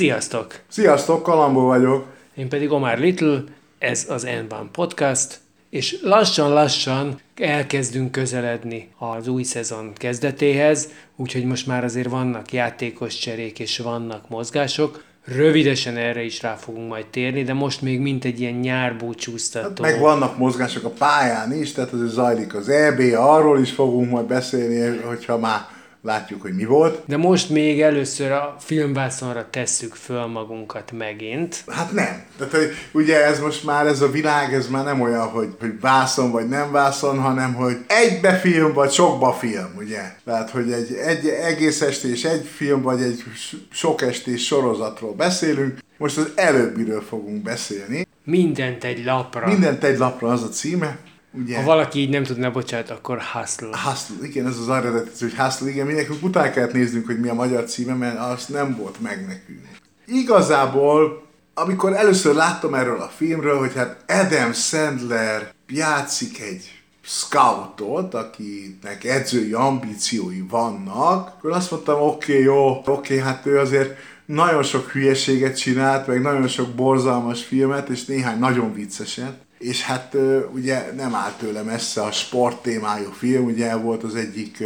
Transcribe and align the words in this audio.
Sziasztok! 0.00 0.60
Sziasztok, 0.68 1.22
Kalambó 1.22 1.60
vagyok. 1.60 2.06
Én 2.34 2.48
pedig 2.48 2.70
Omar 2.70 2.98
Little, 2.98 3.44
ez 3.78 4.06
az 4.08 4.22
N-Ban 4.22 4.68
Podcast, 4.72 5.40
és 5.70 5.98
lassan-lassan 6.02 7.20
elkezdünk 7.36 8.10
közeledni 8.10 8.88
az 8.98 9.28
új 9.28 9.42
szezon 9.42 9.92
kezdetéhez, 9.94 10.88
úgyhogy 11.16 11.44
most 11.44 11.66
már 11.66 11.84
azért 11.84 12.08
vannak 12.08 12.52
játékos 12.52 13.18
cserék 13.18 13.58
és 13.58 13.78
vannak 13.78 14.28
mozgások. 14.28 15.04
Rövidesen 15.24 15.96
erre 15.96 16.22
is 16.22 16.42
rá 16.42 16.54
fogunk 16.54 16.88
majd 16.88 17.06
térni, 17.06 17.42
de 17.42 17.52
most 17.52 17.82
még 17.82 18.00
mint 18.00 18.24
egy 18.24 18.40
ilyen 18.40 18.54
nyárbúcsúztató. 18.54 19.82
Meg 19.82 19.98
vannak 19.98 20.38
mozgások 20.38 20.84
a 20.84 20.90
pályán 20.90 21.52
is, 21.52 21.72
tehát 21.72 21.92
azért 21.92 22.10
zajlik 22.10 22.54
az 22.54 22.68
EB, 22.68 23.00
arról 23.16 23.60
is 23.60 23.70
fogunk 23.70 24.10
majd 24.10 24.26
beszélni, 24.26 24.96
hogyha 24.96 25.38
már 25.38 25.78
látjuk, 26.02 26.42
hogy 26.42 26.54
mi 26.54 26.64
volt. 26.64 27.02
De 27.06 27.16
most 27.16 27.50
még 27.50 27.80
először 27.80 28.30
a 28.30 28.56
filmvászonra 28.58 29.46
tesszük 29.50 29.94
föl 29.94 30.26
magunkat 30.26 30.92
megint. 30.92 31.64
Hát 31.66 31.92
nem. 31.92 32.22
Tehát 32.38 32.54
hogy 32.54 32.70
ugye 32.92 33.24
ez 33.24 33.40
most 33.40 33.64
már, 33.64 33.86
ez 33.86 34.00
a 34.00 34.10
világ, 34.10 34.54
ez 34.54 34.68
már 34.68 34.84
nem 34.84 35.00
olyan, 35.00 35.28
hogy, 35.28 35.48
hogy 35.60 35.80
vászon 35.80 36.30
vagy 36.30 36.48
nem 36.48 36.70
vászon, 36.72 37.18
hanem 37.18 37.54
hogy 37.54 37.76
egybe 37.86 38.38
film 38.38 38.72
vagy 38.72 38.90
sokba 38.90 39.32
film, 39.32 39.74
ugye? 39.78 40.02
Tehát, 40.24 40.50
hogy 40.50 40.72
egy, 40.72 40.92
egy 40.94 41.26
egész 41.26 41.80
estés 41.80 42.24
egy 42.24 42.44
film 42.44 42.82
vagy 42.82 43.02
egy 43.02 43.24
sok 43.70 44.02
estés 44.02 44.46
sorozatról 44.46 45.12
beszélünk. 45.12 45.78
Most 45.98 46.16
az 46.16 46.30
előbbiről 46.34 47.02
fogunk 47.02 47.42
beszélni. 47.42 48.06
Mindent 48.24 48.84
egy 48.84 49.04
lapra. 49.04 49.46
Mindent 49.46 49.84
egy 49.84 49.98
lapra 49.98 50.28
az 50.28 50.42
a 50.42 50.48
címe. 50.48 50.98
Ugye? 51.32 51.56
Ha 51.56 51.62
valaki 51.62 51.98
így 51.98 52.10
nem 52.10 52.22
tudna, 52.22 52.50
bocsánat, 52.50 52.90
akkor 52.90 53.20
Hustle. 53.20 53.78
Hustle, 53.84 54.26
igen, 54.26 54.46
ez 54.46 54.58
az 54.58 54.68
eredeti, 54.68 55.10
hogy 55.20 55.34
Hustle, 55.34 55.68
igen, 55.68 55.86
mindenki 55.86 56.12
utána 56.20 56.50
kellett 56.50 56.72
néznünk, 56.72 57.06
hogy 57.06 57.20
mi 57.20 57.28
a 57.28 57.34
magyar 57.34 57.64
címe, 57.64 57.94
mert 57.94 58.18
az 58.18 58.46
nem 58.46 58.76
volt 58.76 59.00
meg 59.00 59.26
nekünk. 59.26 59.68
Igazából, 60.06 61.22
amikor 61.54 61.92
először 61.92 62.34
láttam 62.34 62.74
erről 62.74 63.00
a 63.00 63.10
filmről, 63.16 63.58
hogy 63.58 63.74
hát 63.74 64.04
Adam 64.08 64.52
Sandler 64.52 65.52
játszik 65.68 66.40
egy 66.40 66.80
scoutot, 67.02 68.14
akinek 68.14 69.04
edzői 69.04 69.52
ambíciói 69.52 70.44
vannak, 70.48 71.28
akkor 71.28 71.50
azt 71.50 71.70
mondtam, 71.70 72.00
oké, 72.00 72.32
okay, 72.32 72.44
jó, 72.44 72.68
oké, 72.68 72.90
okay, 72.90 73.18
hát 73.18 73.46
ő 73.46 73.58
azért 73.58 73.98
nagyon 74.24 74.62
sok 74.62 74.90
hülyeséget 74.90 75.58
csinált, 75.58 76.06
meg 76.06 76.22
nagyon 76.22 76.48
sok 76.48 76.74
borzalmas 76.74 77.44
filmet, 77.44 77.88
és 77.88 78.04
néhány 78.04 78.38
nagyon 78.38 78.74
vicceset. 78.74 79.48
És 79.60 79.82
hát 79.82 80.16
ugye 80.54 80.92
nem 80.96 81.14
állt 81.14 81.38
tőle 81.38 81.62
messze 81.62 82.02
a 82.02 82.12
sport 82.12 82.62
témájú 82.62 83.10
film, 83.10 83.44
ugye 83.44 83.76
volt 83.76 84.02
az 84.02 84.14
egyik 84.14 84.62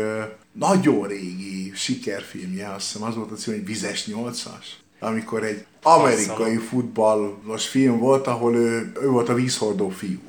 nagyon 0.52 1.06
régi 1.06 1.72
sikerfilmje, 1.74 2.68
azt 2.68 2.92
hiszem 2.92 3.08
az 3.08 3.14
volt 3.14 3.30
a 3.30 3.34
cím, 3.34 3.54
hogy 3.54 3.66
Vizes 3.66 4.08
8-as, 4.12 4.64
amikor 5.00 5.44
egy 5.44 5.64
amerikai 5.82 6.56
futballos 6.56 7.66
film 7.66 7.98
volt, 7.98 8.26
ahol 8.26 8.54
ő, 8.54 8.92
ő 9.02 9.08
volt 9.08 9.28
a 9.28 9.34
vízhordó 9.34 9.88
fiú. 9.88 10.20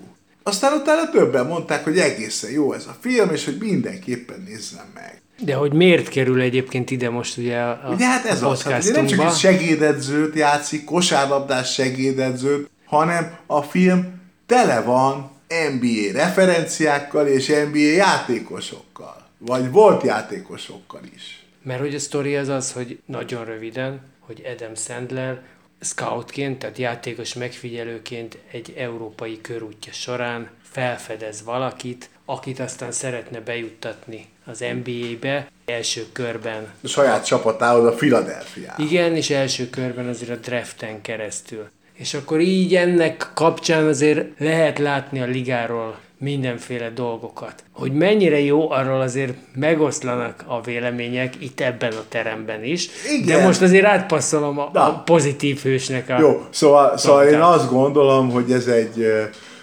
Aztán 0.43 0.73
utána 0.73 1.09
többen 1.09 1.45
mondták, 1.45 1.83
hogy 1.83 1.97
egészen 1.97 2.51
jó 2.51 2.73
ez 2.73 2.85
a 2.85 2.95
film, 2.99 3.29
és 3.29 3.45
hogy 3.45 3.57
mindenképpen 3.59 4.43
nézzem 4.47 4.85
meg. 4.93 5.21
De 5.39 5.53
hogy 5.53 5.73
miért 5.73 6.07
kerül 6.07 6.41
egyébként 6.41 6.91
ide 6.91 7.09
most 7.09 7.37
ugye 7.37 7.59
a 7.59 7.89
Ugye 7.93 8.05
hát 8.05 8.25
ez 8.25 8.43
az, 8.43 8.63
hát 8.63 8.91
nem 8.91 9.05
csak 9.05 9.19
egy 9.19 9.33
segédedzőt 9.35 10.35
játszik, 10.35 10.83
kosárlabdás 10.83 11.73
segédedzőt, 11.73 12.69
hanem 12.85 13.37
a 13.45 13.61
film 13.61 14.23
tele 14.45 14.81
van 14.81 15.31
NBA 15.47 16.11
referenciákkal 16.11 17.27
és 17.27 17.47
NBA 17.47 17.77
játékosokkal. 17.77 19.27
Vagy 19.37 19.71
volt 19.71 20.03
játékosokkal 20.03 21.01
is. 21.15 21.45
Mert 21.63 21.79
hogy 21.79 21.95
a 21.95 21.99
sztori 21.99 22.35
az 22.35 22.47
az, 22.47 22.71
hogy 22.71 22.99
nagyon 23.05 23.45
röviden, 23.45 24.01
hogy 24.19 24.43
Adam 24.55 24.75
Sandler 24.75 25.41
scoutként, 25.79 26.59
tehát 26.59 26.77
játékos 26.77 27.33
megfigyelőként 27.33 28.37
egy 28.51 28.73
európai 28.77 29.41
körútja 29.41 29.93
során 29.93 30.49
felfedez 30.71 31.43
valakit, 31.43 32.09
akit 32.25 32.59
aztán 32.59 32.91
szeretne 32.91 33.39
bejuttatni 33.39 34.27
az 34.45 34.59
NBA-be, 34.83 35.51
első 35.65 36.05
körben. 36.11 36.67
A 36.83 36.87
saját 36.87 37.25
csapatához, 37.25 37.85
a 37.85 37.91
Philadelphia. 37.91 38.73
Igen, 38.77 39.15
és 39.15 39.29
első 39.29 39.69
körben 39.69 40.07
azért 40.07 40.31
a 40.31 40.35
draften 40.35 41.01
keresztül. 41.01 41.69
És 41.95 42.13
akkor 42.13 42.39
így 42.39 42.75
ennek 42.75 43.31
kapcsán 43.33 43.87
azért 43.87 44.39
lehet 44.39 44.79
látni 44.79 45.21
a 45.21 45.25
ligáról 45.25 45.97
mindenféle 46.17 46.89
dolgokat. 46.89 47.63
Hogy 47.71 47.93
mennyire 47.93 48.39
jó, 48.39 48.71
arról 48.71 49.01
azért 49.01 49.33
megoszlanak 49.55 50.43
a 50.47 50.61
vélemények 50.61 51.33
itt 51.39 51.59
ebben 51.59 51.91
a 51.91 52.03
teremben 52.09 52.63
is. 52.63 52.89
Igen. 53.19 53.37
De 53.37 53.45
most 53.45 53.61
azért 53.61 53.85
átpasszolom 53.85 54.59
a, 54.59 54.69
a 54.73 55.01
pozitív 55.05 55.61
hősnek 55.61 56.09
a... 56.09 56.19
Jó, 56.19 56.45
szóval, 56.49 56.97
szóval 56.97 57.27
én 57.27 57.39
azt 57.39 57.69
gondolom, 57.69 58.29
hogy 58.31 58.51
ez 58.51 58.67
egy 58.67 59.05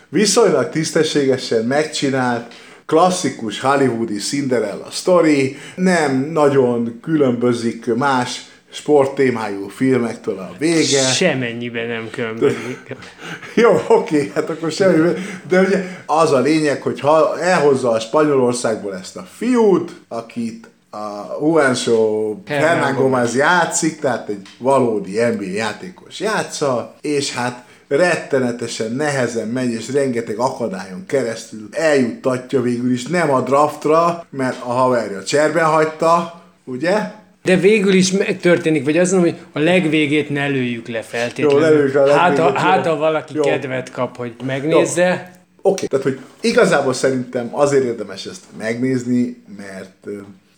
viszonylag 0.08 0.68
tisztességesen 0.68 1.64
megcsinált, 1.64 2.54
klasszikus 2.86 3.60
hollywoodi 3.60 4.16
Cinderella 4.16 4.88
story, 4.90 5.56
nem 5.74 6.28
nagyon 6.32 6.98
különbözik 7.02 7.94
más 7.94 8.40
sport 8.72 9.14
témájú 9.14 9.68
filmektől 9.68 10.38
a 10.38 10.50
vége. 10.58 11.02
Semennyiben 11.02 11.86
nem 11.86 12.08
különbözik. 12.10 12.96
Jó, 13.54 13.80
oké, 13.88 14.32
hát 14.34 14.50
akkor 14.50 14.70
semmiben. 14.70 15.16
De 15.48 15.60
ugye 15.60 15.84
az 16.06 16.32
a 16.32 16.40
lényeg, 16.40 16.82
hogy 16.82 17.00
ha 17.00 17.40
elhozza 17.40 17.90
a 17.90 18.00
Spanyolországból 18.00 18.96
ezt 18.96 19.16
a 19.16 19.26
fiút, 19.36 19.92
akit 20.08 20.70
a 20.90 21.36
Juancho 21.40 22.36
Hernán 22.46 22.94
Gomez 22.94 23.36
játszik, 23.36 24.00
tehát 24.00 24.28
egy 24.28 24.48
valódi 24.58 25.24
NBA 25.24 25.44
játékos 25.44 26.20
játsza, 26.20 26.94
és 27.00 27.34
hát 27.34 27.64
rettenetesen 27.88 28.92
nehezen 28.92 29.48
megy, 29.48 29.70
és 29.70 29.92
rengeteg 29.92 30.38
akadályon 30.38 31.06
keresztül 31.06 31.68
eljuttatja 31.70 32.60
végül 32.60 32.92
is 32.92 33.06
nem 33.06 33.30
a 33.30 33.40
draftra, 33.40 34.26
mert 34.30 34.60
a 34.60 34.72
haverja 34.72 35.22
cserben 35.22 35.64
hagyta, 35.64 36.42
ugye? 36.64 37.20
De 37.42 37.56
végül 37.56 37.92
is 37.92 38.10
megtörténik, 38.10 38.84
vagy 38.84 38.98
azt 38.98 39.12
mondom, 39.12 39.30
hogy 39.30 39.40
a 39.52 39.58
legvégét 39.58 40.30
ne 40.30 40.46
lőjük 40.46 40.88
le 40.88 41.02
feltétlenül. 41.02 41.60
Jó, 41.60 41.66
lelőjük 41.66 41.94
a 41.94 42.12
hát, 42.12 42.38
ha, 42.38 42.58
hát, 42.58 42.86
ha 42.86 42.96
valaki 42.96 43.34
Jó. 43.34 43.42
kedvet 43.42 43.90
kap, 43.90 44.16
hogy 44.16 44.34
megnézze. 44.44 45.32
Oké, 45.62 45.84
okay. 45.84 45.86
tehát 45.86 46.04
hogy 46.04 46.18
igazából 46.40 46.92
szerintem 46.92 47.48
azért 47.52 47.84
érdemes 47.84 48.26
ezt 48.26 48.44
megnézni, 48.58 49.42
mert 49.56 50.06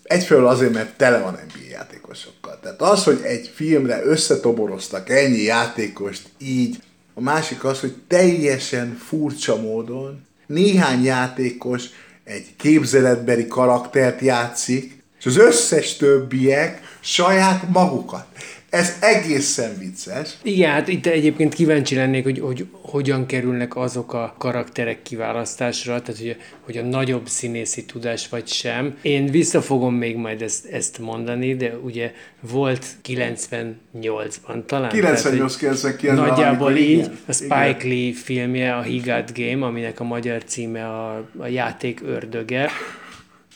egyfelől 0.03 0.47
azért, 0.47 0.73
mert 0.73 0.97
tele 0.97 1.19
van 1.19 1.33
NBA 1.33 1.71
játékosokkal. 1.71 2.59
Tehát 2.63 2.83
az, 2.83 3.05
hogy 3.05 3.21
egy 3.23 3.51
filmre 3.55 4.05
összetoboroztak 4.05 5.11
ennyi 5.11 5.43
játékost 5.43 6.29
így, 6.39 6.77
a 7.15 7.21
másik 7.21 7.65
az, 7.65 7.81
hogy 7.81 7.95
teljesen 8.09 8.99
furcsa 9.07 9.57
módon 9.57 10.27
néhány 10.47 11.05
játékos 11.05 11.85
egy 12.25 12.47
képzeletbeli 12.57 13.47
karaktert 13.47 14.21
játszik, 14.21 14.94
és 15.25 15.31
az 15.31 15.37
összes 15.37 15.97
többiek 15.97 16.83
saját 17.01 17.69
magukat. 17.69 18.27
Ez 18.71 18.97
egészen 19.01 19.79
vicces. 19.79 20.31
Igen, 20.43 20.71
hát 20.71 20.89
itt 20.89 21.07
egyébként 21.07 21.55
kíváncsi 21.55 21.95
lennék, 21.95 22.25
hogy, 22.25 22.39
hogy 22.39 22.67
hogyan 22.71 23.27
kerülnek 23.27 23.77
azok 23.77 24.13
a 24.13 24.35
karakterek 24.39 25.03
kiválasztásra, 25.03 26.03
tehát 26.03 26.21
hogy, 26.21 26.37
hogy 26.61 26.77
a 26.77 26.83
nagyobb 26.83 27.29
színészi 27.29 27.85
tudás 27.85 28.29
vagy 28.29 28.49
sem. 28.49 28.97
Én 29.03 29.27
visszafogom 29.27 29.95
még 29.95 30.17
majd 30.17 30.43
ezt, 30.43 30.67
ezt 30.67 30.99
mondani, 30.99 31.57
de 31.57 31.77
ugye 31.83 32.13
volt 32.41 32.87
98-ban 33.09 34.65
talán. 34.67 34.91
98-99. 34.95 36.15
Nagyjából 36.15 36.77
így 36.77 36.99
igen, 36.99 37.19
a 37.27 37.33
Spike 37.33 37.77
igen. 37.79 37.89
Lee 37.89 38.13
filmje, 38.13 38.77
a 38.77 38.83
He 38.83 38.97
Got 39.05 39.33
Game, 39.39 39.67
aminek 39.67 40.01
a 40.01 40.05
magyar 40.05 40.45
címe 40.45 40.87
a, 40.87 41.29
a 41.39 41.47
játék 41.47 42.01
ördöge. 42.05 42.71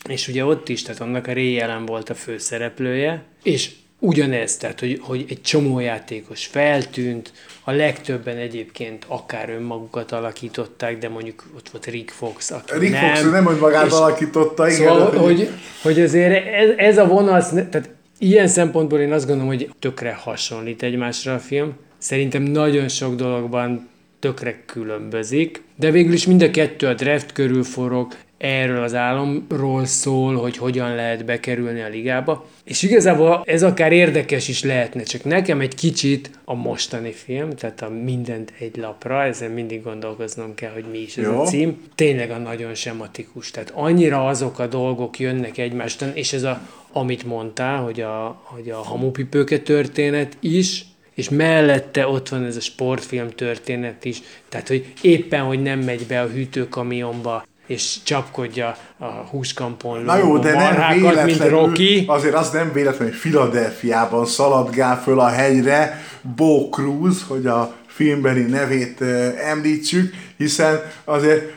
És 0.08 0.28
ugye 0.28 0.44
ott 0.44 0.68
is, 0.68 0.82
tehát 0.82 1.00
annak 1.00 1.26
a 1.26 1.32
Ray 1.32 1.60
Allen 1.60 1.86
volt 1.86 2.10
a 2.10 2.14
főszereplője, 2.14 3.22
és 3.42 3.70
ugyanez, 3.98 4.56
tehát 4.56 4.80
hogy, 4.80 4.98
hogy 5.02 5.24
egy 5.28 5.42
csomó 5.42 5.80
játékos 5.80 6.46
feltűnt, 6.46 7.32
a 7.64 7.70
legtöbben 7.70 8.36
egyébként 8.36 9.04
akár 9.08 9.50
önmagukat 9.50 10.12
alakították, 10.12 10.98
de 10.98 11.08
mondjuk 11.08 11.44
ott 11.56 11.68
volt 11.68 11.86
Rick 11.86 12.10
Fox, 12.10 12.50
aki 12.50 12.78
Rick 12.78 12.92
nem. 12.92 13.14
Fox 13.14 13.30
nem, 13.30 13.44
hogy 13.44 13.58
magát 13.58 13.92
alakította, 13.92 14.68
igen. 14.70 14.86
Szóval, 14.86 15.16
hogy, 15.16 15.48
hogy 15.82 16.00
azért 16.00 16.46
ez, 16.46 16.70
ez 16.76 16.98
a 16.98 17.06
vonal, 17.06 17.42
tehát 17.50 17.96
Ilyen 18.18 18.48
szempontból 18.48 18.98
én 18.98 19.12
azt 19.12 19.26
gondolom, 19.26 19.50
hogy 19.50 19.70
tökre 19.78 20.14
hasonlít 20.14 20.82
egymásra 20.82 21.34
a 21.34 21.38
film. 21.38 21.72
Szerintem 21.98 22.42
nagyon 22.42 22.88
sok 22.88 23.14
dologban 23.14 23.88
tökre 24.18 24.62
különbözik, 24.66 25.62
de 25.76 25.90
végül 25.90 26.12
is 26.12 26.26
mind 26.26 26.42
a 26.42 26.50
kettő 26.50 26.86
a 26.86 26.94
draft 26.94 27.32
körül 27.32 27.62
forog, 27.62 28.14
erről 28.38 28.82
az 28.82 28.94
álomról 28.94 29.84
szól, 29.84 30.36
hogy 30.36 30.56
hogyan 30.56 30.94
lehet 30.94 31.24
bekerülni 31.24 31.80
a 31.80 31.88
ligába. 31.88 32.46
És 32.64 32.82
igazából 32.82 33.42
ez 33.44 33.62
akár 33.62 33.92
érdekes 33.92 34.48
is 34.48 34.62
lehetne, 34.62 35.02
csak 35.02 35.24
nekem 35.24 35.60
egy 35.60 35.74
kicsit 35.74 36.30
a 36.44 36.54
mostani 36.54 37.12
film, 37.12 37.50
tehát 37.50 37.82
a 37.82 37.88
mindent 37.88 38.52
egy 38.58 38.76
lapra, 38.76 39.22
ezen 39.22 39.50
mindig 39.50 39.82
gondolkoznom 39.82 40.54
kell, 40.54 40.72
hogy 40.72 40.84
mi 40.90 40.98
is 40.98 41.16
ez 41.16 41.24
Jó. 41.24 41.40
a 41.40 41.44
cím, 41.44 41.82
tényleg 41.94 42.30
a 42.30 42.38
nagyon 42.38 42.74
sematikus. 42.74 43.50
Tehát 43.50 43.72
annyira 43.74 44.26
azok 44.26 44.58
a 44.58 44.66
dolgok 44.66 45.18
jönnek 45.18 45.58
egymástán, 45.58 46.10
és 46.14 46.32
ez 46.32 46.42
a, 46.42 46.60
amit 46.92 47.24
mondtál, 47.24 47.82
hogy 47.82 48.00
a, 48.00 48.40
hogy 48.44 48.70
a 48.70 48.76
hamupipőke 48.76 49.58
történet 49.58 50.36
is, 50.40 50.84
és 51.14 51.28
mellette 51.28 52.08
ott 52.08 52.28
van 52.28 52.44
ez 52.44 52.56
a 52.56 52.60
sportfilm 52.60 53.30
történet 53.30 54.04
is, 54.04 54.22
tehát 54.48 54.68
hogy 54.68 54.92
éppen, 55.00 55.42
hogy 55.42 55.62
nem 55.62 55.80
megy 55.80 56.06
be 56.06 56.20
a 56.20 56.26
hűtőkamionba, 56.26 57.44
és 57.68 58.02
csapkodja 58.02 58.76
a 58.98 59.04
húskampon 59.04 60.02
Na 60.02 60.16
jó, 60.16 60.38
de 60.38 60.52
nem 60.52 60.98
véletlenül, 60.98 61.24
mint 61.24 61.48
Rocky. 61.48 62.04
Azért 62.06 62.34
az 62.34 62.50
nem 62.50 62.72
véletlenül, 62.72 63.08
hogy 63.08 63.20
Filadelfiában 63.20 64.26
szaladgál 64.26 65.02
föl 65.02 65.20
a 65.20 65.28
hegyre 65.28 66.02
Bo 66.36 66.68
Cruz, 66.70 67.24
hogy 67.28 67.46
a 67.46 67.74
filmbeli 67.86 68.42
nevét 68.42 69.00
említsük, 69.44 70.14
hiszen 70.36 70.80
azért 71.04 71.56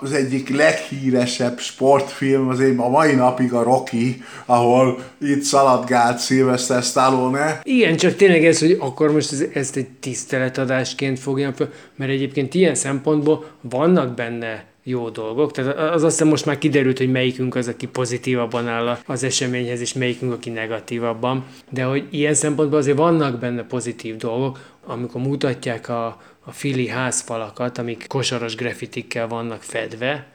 az 0.00 0.12
egyik 0.12 0.56
leghíresebb 0.56 1.58
sportfilm 1.58 2.48
azért 2.48 2.78
a 2.78 2.88
mai 2.88 3.14
napig 3.14 3.52
a 3.52 3.62
Rocky, 3.62 4.22
ahol 4.46 5.02
itt 5.20 5.42
szaladgált 5.42 6.20
Sylvester 6.20 6.82
Stallone. 6.82 7.60
Igen, 7.62 7.96
csak 7.96 8.16
tényleg 8.16 8.44
ez, 8.44 8.58
hogy 8.58 8.76
akkor 8.80 9.12
most 9.12 9.32
ez, 9.32 9.44
ezt 9.52 9.76
egy 9.76 9.88
tiszteletadásként 9.88 11.18
fogjam 11.18 11.52
fel, 11.52 11.70
mert 11.96 12.10
egyébként 12.10 12.54
ilyen 12.54 12.74
szempontból 12.74 13.44
vannak 13.60 14.14
benne 14.14 14.64
jó 14.88 15.08
dolgok. 15.08 15.52
Tehát 15.52 15.78
az 15.78 16.02
azt 16.02 16.12
hiszem 16.12 16.28
most 16.28 16.46
már 16.46 16.58
kiderült, 16.58 16.98
hogy 16.98 17.10
melyikünk 17.10 17.54
az, 17.54 17.68
aki 17.68 17.86
pozitívabban 17.86 18.68
áll 18.68 18.98
az 19.06 19.22
eseményhez, 19.22 19.80
és 19.80 19.92
melyikünk, 19.92 20.32
aki 20.32 20.50
negatívabban. 20.50 21.44
De 21.70 21.84
hogy 21.84 22.06
ilyen 22.10 22.34
szempontból 22.34 22.78
azért 22.78 22.96
vannak 22.96 23.38
benne 23.38 23.62
pozitív 23.62 24.16
dolgok, 24.16 24.58
amikor 24.86 25.20
mutatják 25.20 25.88
a, 25.88 26.06
a 26.44 26.52
fili 26.52 26.88
házfalakat, 26.88 27.78
amik 27.78 28.04
kosaros 28.06 28.54
grafitikkel 28.54 29.28
vannak 29.28 29.62
fedve, 29.62 30.26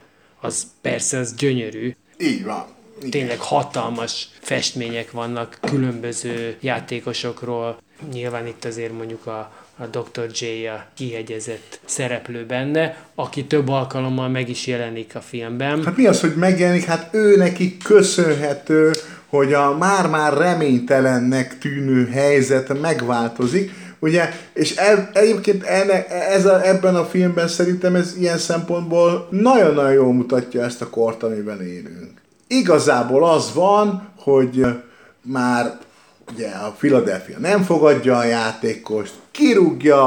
az 0.42 0.68
persze 0.82 1.18
az 1.18 1.36
gyönyörű. 1.36 1.96
Így 2.18 2.44
van. 2.44 2.66
Igen. 2.98 3.10
Tényleg 3.10 3.40
hatalmas 3.40 4.28
festmények 4.40 5.12
vannak 5.12 5.58
különböző 5.62 6.58
játékosokról. 6.60 7.78
Nyilván 8.12 8.48
itt 8.48 8.66
azért 8.66 8.94
mondjuk 8.94 9.26
a, 9.26 9.52
a 9.78 9.86
Dr. 9.86 10.30
J 10.34 10.68
a 10.68 10.86
kihegyezett 10.94 11.80
szereplő 11.86 12.46
benne, 12.46 12.98
aki 13.16 13.46
több 13.46 13.70
alkalommal 13.70 14.30
meg 14.30 14.50
is 14.50 14.68
jelenik 14.68 15.16
a 15.16 15.22
filmben. 15.22 15.84
Hát 15.84 15.98
mi 15.98 16.06
az, 16.06 16.22
hogy 16.22 16.36
megjelenik? 16.36 16.84
Hát 16.84 17.14
ő 17.14 17.38
neki 17.38 17.78
köszönhető, 17.78 18.92
hogy 19.28 19.54
a 19.54 19.78
már-már 19.78 20.38
reménytelennek 20.38 21.58
tűnő 21.58 22.08
helyzet 22.08 22.82
megváltozik, 22.82 23.72
ugye, 24.00 24.30
és 24.54 24.76
el, 24.76 25.10
egyébként 25.14 25.64
enne, 25.64 26.08
ez 26.08 26.46
a, 26.46 26.68
ebben 26.68 26.96
a 26.96 27.06
filmben 27.06 27.48
szerintem 27.48 27.96
ez 27.96 28.16
ilyen 28.18 28.38
szempontból 28.38 29.28
nagyon-nagyon 29.30 29.94
jól 29.94 30.14
mutatja 30.14 30.64
ezt 30.64 30.82
a 30.82 30.90
kort, 30.90 31.24
amiben 31.24 31.62
élünk. 31.62 32.22
Igazából 32.48 33.30
az 33.30 33.54
van, 33.54 34.08
hogy 34.18 34.66
már 35.22 35.78
ugye 36.32 36.48
a 36.48 36.76
Philadelphia 36.78 37.38
nem 37.40 37.64
fogadja 37.64 38.18
a 38.18 38.24
játékost, 38.24 39.14
kirúgja 39.32 40.06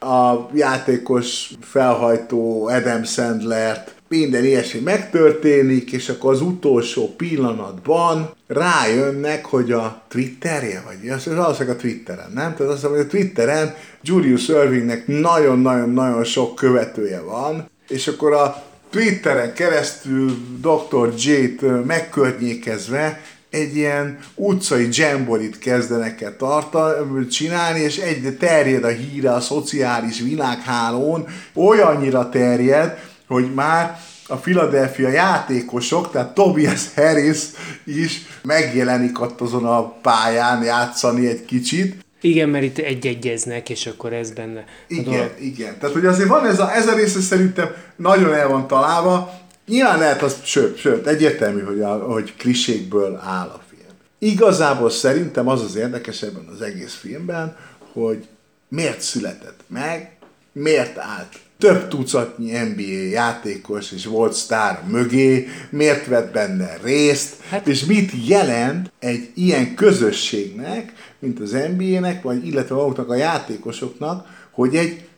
a 0.00 0.48
játékos 0.54 1.50
felhajtó 1.60 2.66
Adam 2.66 3.04
Sandlert, 3.04 3.94
minden 4.08 4.44
ilyesmi 4.44 4.80
megtörténik, 4.80 5.92
és 5.92 6.08
akkor 6.08 6.32
az 6.32 6.40
utolsó 6.40 7.14
pillanatban 7.16 8.34
rájönnek, 8.46 9.44
hogy 9.44 9.72
a 9.72 10.02
Twitterje, 10.08 10.82
vagy 10.86 11.08
az, 11.08 11.26
valószínűleg 11.26 11.76
a 11.76 11.80
Twitteren, 11.80 12.30
nem? 12.34 12.54
Tehát 12.54 12.72
azt 12.72 12.82
mondom, 12.82 13.00
hogy 13.00 13.08
a 13.08 13.10
Twitteren 13.10 13.74
Julius 14.02 14.48
Irvingnek 14.48 15.06
nagyon-nagyon-nagyon 15.06 16.24
sok 16.24 16.54
követője 16.54 17.20
van, 17.20 17.70
és 17.88 18.08
akkor 18.08 18.32
a 18.32 18.62
Twitteren 18.90 19.52
keresztül 19.52 20.36
Dr. 20.60 21.14
J-t 21.16 21.86
megkörnyékezve 21.86 23.20
egy 23.56 23.76
ilyen 23.76 24.18
utcai 24.34 24.88
jamborit 24.90 25.58
kezdenek 25.58 26.20
el 26.20 26.36
tarta, 26.36 27.06
csinálni, 27.30 27.80
és 27.80 27.96
egyre 27.96 28.32
terjed 28.32 28.84
a 28.84 28.88
híre 28.88 29.32
a 29.32 29.40
szociális 29.40 30.20
világhálón, 30.20 31.26
olyannyira 31.54 32.28
terjed, 32.28 32.98
hogy 33.26 33.54
már 33.54 33.98
a 34.28 34.36
Philadelphia 34.36 35.08
játékosok, 35.08 36.10
tehát 36.10 36.34
Tobias 36.34 36.94
Harris 36.94 37.38
is 37.84 38.22
megjelenik 38.42 39.20
ott 39.20 39.40
azon 39.40 39.64
a 39.64 39.88
pályán 39.88 40.62
játszani 40.62 41.26
egy 41.26 41.44
kicsit. 41.44 42.04
Igen, 42.20 42.48
mert 42.48 42.64
itt 42.64 42.78
egy-egyeznek, 42.78 43.70
és 43.70 43.86
akkor 43.86 44.12
ez 44.12 44.30
benne. 44.30 44.64
Igen, 44.88 45.04
dolog. 45.04 45.30
igen. 45.40 45.78
Tehát, 45.78 45.94
hogy 45.94 46.06
azért 46.06 46.28
van 46.28 46.46
ez 46.46 46.60
a, 46.60 46.74
ez 46.74 46.86
a 46.86 46.94
része 46.94 47.20
szerintem 47.20 47.74
nagyon 47.96 48.34
el 48.34 48.48
van 48.48 48.66
találva, 48.66 49.45
Nyilván 49.66 49.98
lehet 49.98 50.22
az, 50.22 50.36
sőt, 50.42 50.78
sőt, 50.78 51.06
egyértelmű, 51.06 51.60
hogy, 51.60 51.80
a, 51.80 51.98
hogy 51.98 52.36
klisékből 52.36 53.20
áll 53.24 53.48
a 53.48 53.60
film. 53.68 53.96
Igazából 54.18 54.90
szerintem 54.90 55.48
az 55.48 55.62
az 55.62 55.76
érdekes 55.76 56.22
ebben 56.22 56.48
az 56.54 56.62
egész 56.62 56.94
filmben, 56.94 57.56
hogy 57.92 58.26
miért 58.68 59.00
született 59.00 59.60
meg, 59.68 60.16
miért 60.52 60.98
állt 60.98 61.38
több 61.58 61.88
tucatnyi 61.88 62.58
NBA 62.58 63.08
játékos 63.10 63.92
és 63.92 64.06
volt 64.06 64.32
sztár 64.32 64.82
mögé, 64.88 65.48
miért 65.70 66.06
vett 66.06 66.32
benne 66.32 66.78
részt, 66.82 67.34
hát, 67.48 67.66
és 67.66 67.84
mit 67.84 68.12
jelent 68.26 68.92
egy 68.98 69.30
ilyen 69.34 69.74
közösségnek, 69.74 70.92
mint 71.18 71.40
az 71.40 71.56
NBA-nek, 71.76 72.22
vagy 72.22 72.46
illetve 72.46 72.74
maguknak 72.74 73.10
a 73.10 73.14
játékosoknak, 73.14 74.26
hogy 74.50 74.76
egy 74.76 75.08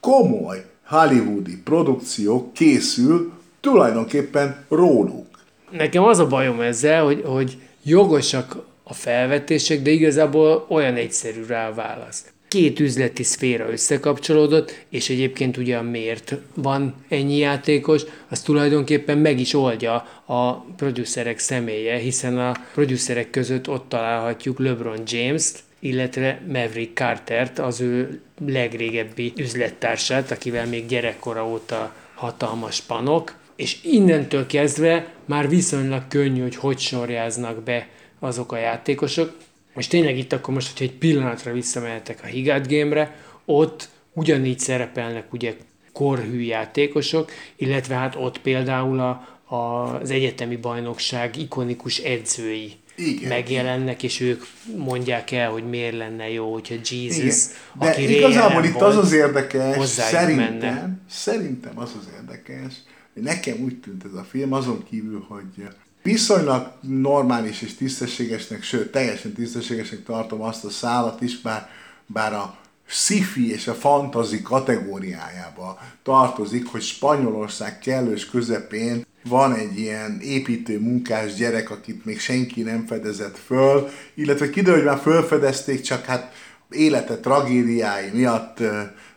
komoly 0.00 0.64
hollywoodi 0.84 1.56
produkció 1.56 2.50
készül 2.54 3.32
tulajdonképpen 3.64 4.64
róluk. 4.68 5.26
Nekem 5.70 6.04
az 6.04 6.18
a 6.18 6.26
bajom 6.26 6.60
ezzel, 6.60 7.04
hogy, 7.04 7.22
hogy 7.24 7.56
jogosak 7.84 8.56
a 8.82 8.94
felvetések, 8.94 9.82
de 9.82 9.90
igazából 9.90 10.66
olyan 10.68 10.94
egyszerű 10.94 11.44
rá 11.46 11.68
a 11.68 11.74
válasz. 11.74 12.24
Két 12.48 12.80
üzleti 12.80 13.22
szféra 13.22 13.70
összekapcsolódott, 13.70 14.84
és 14.88 15.08
egyébként 15.08 15.56
ugye 15.56 15.82
miért 15.82 16.34
van 16.54 16.94
ennyi 17.08 17.36
játékos, 17.36 18.02
az 18.28 18.40
tulajdonképpen 18.40 19.18
meg 19.18 19.40
is 19.40 19.54
oldja 19.54 19.94
a 20.26 20.52
producerek 20.54 21.38
személye, 21.38 21.96
hiszen 21.96 22.38
a 22.38 22.52
producerek 22.74 23.30
között 23.30 23.68
ott 23.68 23.88
találhatjuk 23.88 24.58
LeBron 24.58 25.00
James-t, 25.06 25.58
illetve 25.78 26.42
Maverick 26.46 26.96
Cartert, 26.96 27.58
az 27.58 27.80
ő 27.80 28.20
legrégebbi 28.46 29.32
üzlettársát, 29.36 30.30
akivel 30.30 30.66
még 30.66 30.86
gyerekkora 30.86 31.46
óta 31.46 31.94
hatalmas 32.14 32.80
panok, 32.80 33.34
és 33.56 33.78
innentől 33.82 34.46
kezdve 34.46 35.12
már 35.24 35.48
viszonylag 35.48 36.08
könnyű, 36.08 36.40
hogy 36.40 36.56
hogy 36.56 36.78
sorjáznak 36.78 37.62
be 37.62 37.88
azok 38.18 38.52
a 38.52 38.56
játékosok. 38.56 39.36
És 39.76 39.86
tényleg 39.86 40.18
itt 40.18 40.32
akkor 40.32 40.54
most, 40.54 40.78
hogy 40.78 40.86
egy 40.86 40.94
pillanatra 40.94 41.52
visszamehetek 41.52 42.20
a 42.22 42.26
Higát 42.26 42.68
Game-re, 42.68 43.16
ott 43.44 43.88
ugyanígy 44.12 44.58
szerepelnek 44.58 45.32
ugye 45.32 45.54
korhű 45.92 46.40
játékosok, 46.40 47.30
illetve 47.56 47.94
hát 47.94 48.14
ott 48.14 48.38
például 48.40 49.00
a, 49.00 49.38
a, 49.54 49.54
az 50.00 50.10
egyetemi 50.10 50.56
bajnokság 50.56 51.36
ikonikus 51.36 51.98
edzői 51.98 52.72
igen. 52.96 53.28
megjelennek, 53.28 54.02
és 54.02 54.20
ők 54.20 54.44
mondják 54.76 55.30
el, 55.30 55.50
hogy 55.50 55.68
miért 55.68 55.96
lenne 55.96 56.30
jó, 56.30 56.52
hogyha 56.52 56.74
Jesus, 56.74 57.16
Igen. 57.16 57.34
De 57.78 57.88
aki 57.88 58.16
igazából 58.16 58.64
itt 58.64 58.72
volt, 58.72 58.84
az 58.84 58.96
az 58.96 59.12
érdekes, 59.12 59.88
szerintem, 59.88 60.52
menne. 60.52 60.98
szerintem 61.10 61.78
az 61.78 61.90
az 62.00 62.08
érdekes, 62.20 62.72
Nekem 63.14 63.58
úgy 63.58 63.80
tűnt 63.80 64.04
ez 64.04 64.12
a 64.12 64.24
film, 64.30 64.52
azon 64.52 64.84
kívül, 64.84 65.24
hogy 65.28 65.68
viszonylag 66.02 66.72
normális 66.80 67.62
és 67.62 67.74
tisztességesnek, 67.74 68.62
sőt, 68.62 68.90
teljesen 68.90 69.32
tisztességesnek 69.32 70.04
tartom 70.04 70.42
azt 70.42 70.64
a 70.64 70.70
szálat 70.70 71.20
is, 71.20 71.40
bár, 71.40 71.68
bár 72.06 72.32
a 72.32 72.58
sci 72.86 73.52
és 73.52 73.68
a 73.68 73.74
fantazi 73.74 74.42
kategóriájába 74.42 75.78
tartozik, 76.02 76.66
hogy 76.66 76.82
Spanyolország 76.82 77.78
kellős 77.78 78.26
közepén 78.26 79.06
van 79.24 79.54
egy 79.54 79.78
ilyen 79.78 80.20
építő 80.20 80.80
munkás 80.80 81.34
gyerek, 81.34 81.70
akit 81.70 82.04
még 82.04 82.20
senki 82.20 82.62
nem 82.62 82.86
fedezett 82.86 83.38
föl, 83.38 83.88
illetve 84.14 84.50
kiderül, 84.50 84.78
hogy 84.78 84.88
már 84.88 84.98
fölfedezték, 84.98 85.80
csak 85.80 86.04
hát 86.04 86.32
élete 86.70 87.16
tragédiái 87.16 88.10
miatt 88.12 88.58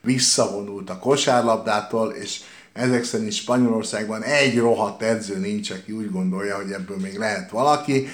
visszavonult 0.02 0.90
a 0.90 1.00
kosárlabdától, 1.00 2.12
és 2.12 2.40
ezek 2.78 3.04
szerint 3.04 3.32
Spanyolországban 3.32 4.24
egy 4.24 4.58
rohadt 4.58 5.02
edző 5.02 5.38
nincs, 5.38 5.70
aki 5.70 5.92
úgy 5.92 6.12
gondolja, 6.12 6.56
hogy 6.56 6.72
ebből 6.72 6.98
még 6.98 7.18
lehet 7.18 7.50
valaki. 7.50 8.08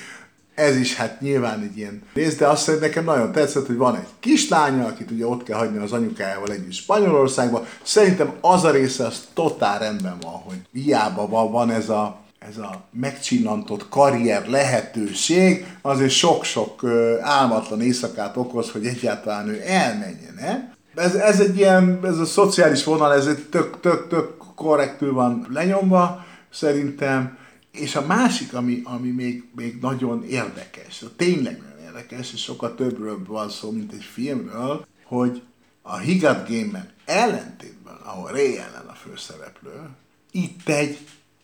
ez 0.55 0.75
is 0.75 0.96
hát 0.96 1.22
nyilván 1.22 1.62
egy 1.62 1.77
ilyen 1.77 2.01
rész, 2.13 2.36
de 2.36 2.48
azt 2.48 2.79
nekem 2.79 3.03
nagyon 3.03 3.32
tetszett, 3.32 3.65
hogy 3.65 3.75
van 3.75 3.96
egy 3.96 4.08
kislánya, 4.20 4.86
akit 4.86 5.12
ugye 5.12 5.27
ott 5.27 5.43
kell 5.43 5.58
hagyni 5.58 5.77
az 5.77 5.91
anyukájával 5.91 6.51
együtt 6.51 6.74
Spanyolországba. 6.74 7.65
Szerintem 7.84 8.34
az 8.41 8.63
a 8.63 8.72
része 8.72 9.05
az 9.05 9.27
totál 9.34 9.79
rendben 9.79 10.17
van, 10.22 10.34
hogy 10.34 10.58
hiába 10.72 11.27
van, 11.27 11.51
van 11.51 11.72
ez 11.72 11.89
a 11.89 12.22
ez 12.50 12.58
a 12.58 12.84
megcsillantott 12.91 13.89
karrier 13.89 14.48
lehetőség 14.48 15.65
azért 15.82 16.12
sok-sok 16.12 16.84
álmatlan 17.22 17.82
éjszakát 17.82 18.38
okoz, 18.38 18.72
hogy 18.72 18.86
egyáltalán 18.86 19.48
ő 19.48 19.62
elmenjen. 19.65 20.38
Eh? 20.38 20.60
Ez, 20.96 21.15
ez 21.15 21.39
egy 21.39 21.58
ilyen, 21.58 22.00
ez 22.03 22.17
a 22.17 22.25
szociális 22.25 22.84
vonal, 22.84 23.13
ez 23.13 23.25
egy 23.25 23.48
tök, 23.50 23.79
tök, 23.79 24.08
tök 24.08 24.42
korrektül 24.55 25.13
van 25.13 25.48
lenyomva, 25.50 26.25
szerintem. 26.50 27.38
És 27.72 27.95
a 27.95 28.05
másik, 28.05 28.53
ami, 28.53 28.81
ami 28.83 29.10
még, 29.10 29.43
még 29.55 29.77
nagyon 29.81 30.24
érdekes, 30.24 31.03
tényleg 31.15 31.57
nagyon 31.57 31.86
érdekes, 31.86 32.33
és 32.33 32.41
sokkal 32.41 32.75
többről 32.75 33.25
van 33.27 33.50
szó, 33.50 33.72
mint 33.72 33.93
egy 33.93 34.03
filmről, 34.03 34.86
hogy 35.03 35.41
a 35.81 35.98
Higat 35.98 36.50
Game-ben 36.50 36.89
ellentétben, 37.05 37.95
ahol 38.03 38.31
Ray 38.31 38.57
Allen 38.57 38.88
a 38.88 38.93
főszereplő, 38.93 39.89
itt 40.31 40.69
egy 40.69 40.98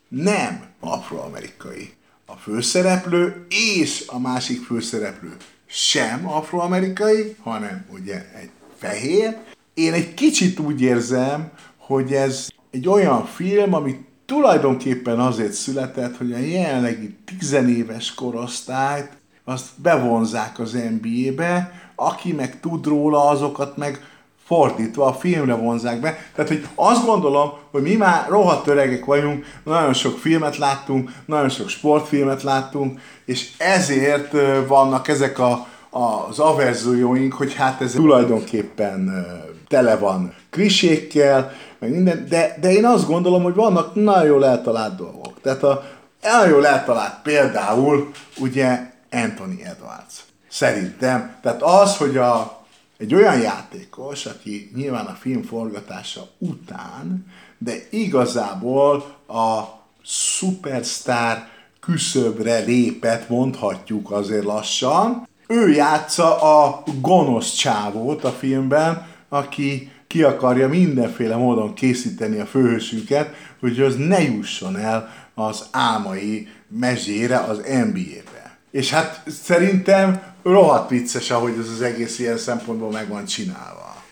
nem 0.08 0.66
afroamerikai. 0.80 1.94
A 2.26 2.34
főszereplő 2.34 3.46
és 3.50 4.04
a 4.08 4.20
másik 4.20 4.66
főszereplő 4.66 5.36
sem 5.66 6.28
afroamerikai, 6.28 7.36
hanem 7.42 7.86
ugye 7.90 8.32
egy 8.34 8.50
fehér. 8.78 9.38
Én 9.74 9.94
egy 9.94 10.14
kicsit 10.14 10.60
úgy 10.60 10.82
érzem, 10.82 11.52
hogy 11.78 12.14
ez 12.14 12.48
egy 12.72 12.88
olyan 12.88 13.26
film, 13.26 13.74
ami 13.74 14.06
tulajdonképpen 14.26 15.20
azért 15.20 15.52
született, 15.52 16.18
hogy 16.18 16.34
a 16.34 16.38
jelenlegi 16.38 17.16
tizenéves 17.26 18.14
korosztályt 18.14 19.18
azt 19.44 19.68
bevonzák 19.76 20.60
az 20.60 20.72
NBA-be, 20.72 21.72
aki 21.96 22.34
meg 22.34 22.60
tud 22.60 22.86
róla, 22.86 23.28
azokat 23.28 23.78
meg 23.78 24.00
fordítva 24.46 25.06
a 25.06 25.14
filmre 25.14 25.54
vonzák 25.54 26.00
be. 26.00 26.18
Tehát, 26.36 26.52
hogy 26.52 26.68
azt 26.76 27.06
gondolom, 27.06 27.50
hogy 27.72 27.82
mi 27.82 27.96
már 27.96 28.30
rohadt 28.30 28.68
öregek 28.68 29.06
vagyunk, 29.06 29.46
nagyon 29.64 29.94
sok 29.94 30.18
filmet 30.18 30.58
láttunk, 30.58 31.12
nagyon 31.26 31.50
sok 31.50 31.70
sportfilmet 31.70 32.44
láttunk, 32.44 33.00
és 33.26 33.50
ezért 33.58 34.32
vannak 34.68 35.08
ezek 35.08 35.40
a, 35.40 35.68
az 35.90 36.40
averzióink, 36.40 37.34
hogy 37.34 37.54
hát 37.54 37.82
ez 37.82 37.92
tulajdonképpen 37.92 39.26
tele 39.68 39.98
van 39.98 40.34
klisékkel, 40.50 41.52
meg 41.80 41.92
minden, 41.92 42.26
de, 42.30 42.58
de 42.62 42.72
én 42.72 42.86
azt 42.86 43.08
gondolom, 43.08 43.44
hogy 43.44 43.54
vannak 43.54 43.96
nagyon 43.96 44.26
jól 44.26 44.46
eltalált 44.46 44.96
dolgok. 44.96 45.42
Tehát 45.42 45.64
a, 45.64 45.84
nagyon 46.22 46.50
jól 46.50 46.68
eltalált 46.68 47.22
például 47.24 48.12
ugye 48.38 48.80
Anthony 49.12 49.62
Edwards. 49.64 50.24
Szerintem. 50.50 51.36
Tehát 51.42 51.62
az, 51.62 51.98
hogy 51.98 52.18
a, 52.18 52.64
egy 52.98 53.14
olyan 53.14 53.40
játékos, 53.40 54.26
aki 54.26 54.72
nyilván 54.76 55.06
a 55.06 55.18
film 55.20 55.44
forgatása 55.44 56.28
után, 56.38 57.26
de 57.58 57.74
igazából 57.90 58.96
a 59.28 59.64
superstar 60.04 61.38
küszöbre 61.80 62.60
lépett, 62.60 63.30
mondhatjuk 63.30 64.12
azért 64.12 64.44
lassan. 64.44 65.28
Ő 65.48 65.70
játsza 65.70 66.42
a 66.42 66.84
gonosz 67.02 67.54
csávót 67.54 68.24
a 68.24 68.32
filmben, 68.32 69.08
aki 69.30 69.92
ki 70.10 70.24
akarja 70.24 70.68
mindenféle 70.68 71.36
módon 71.36 71.74
készíteni 71.74 72.40
a 72.40 72.46
főhősünket, 72.46 73.34
hogy 73.60 73.80
az 73.80 73.96
ne 73.96 74.22
jusson 74.22 74.78
el 74.78 75.14
az 75.34 75.68
álmai 75.72 76.48
mezsére 76.68 77.38
az 77.38 77.58
NBA-be. 77.58 78.58
És 78.72 78.90
hát 78.90 79.24
szerintem 79.28 80.22
rohadt 80.44 80.90
vicces, 80.90 81.32
ahogy 81.32 81.54
ez 81.60 81.70
az 81.70 81.82
egész 81.82 82.20
ilyen 82.20 82.38
szempontból 82.38 82.92
meg 82.92 83.08
van 83.08 83.26
csinálva. 83.26 84.04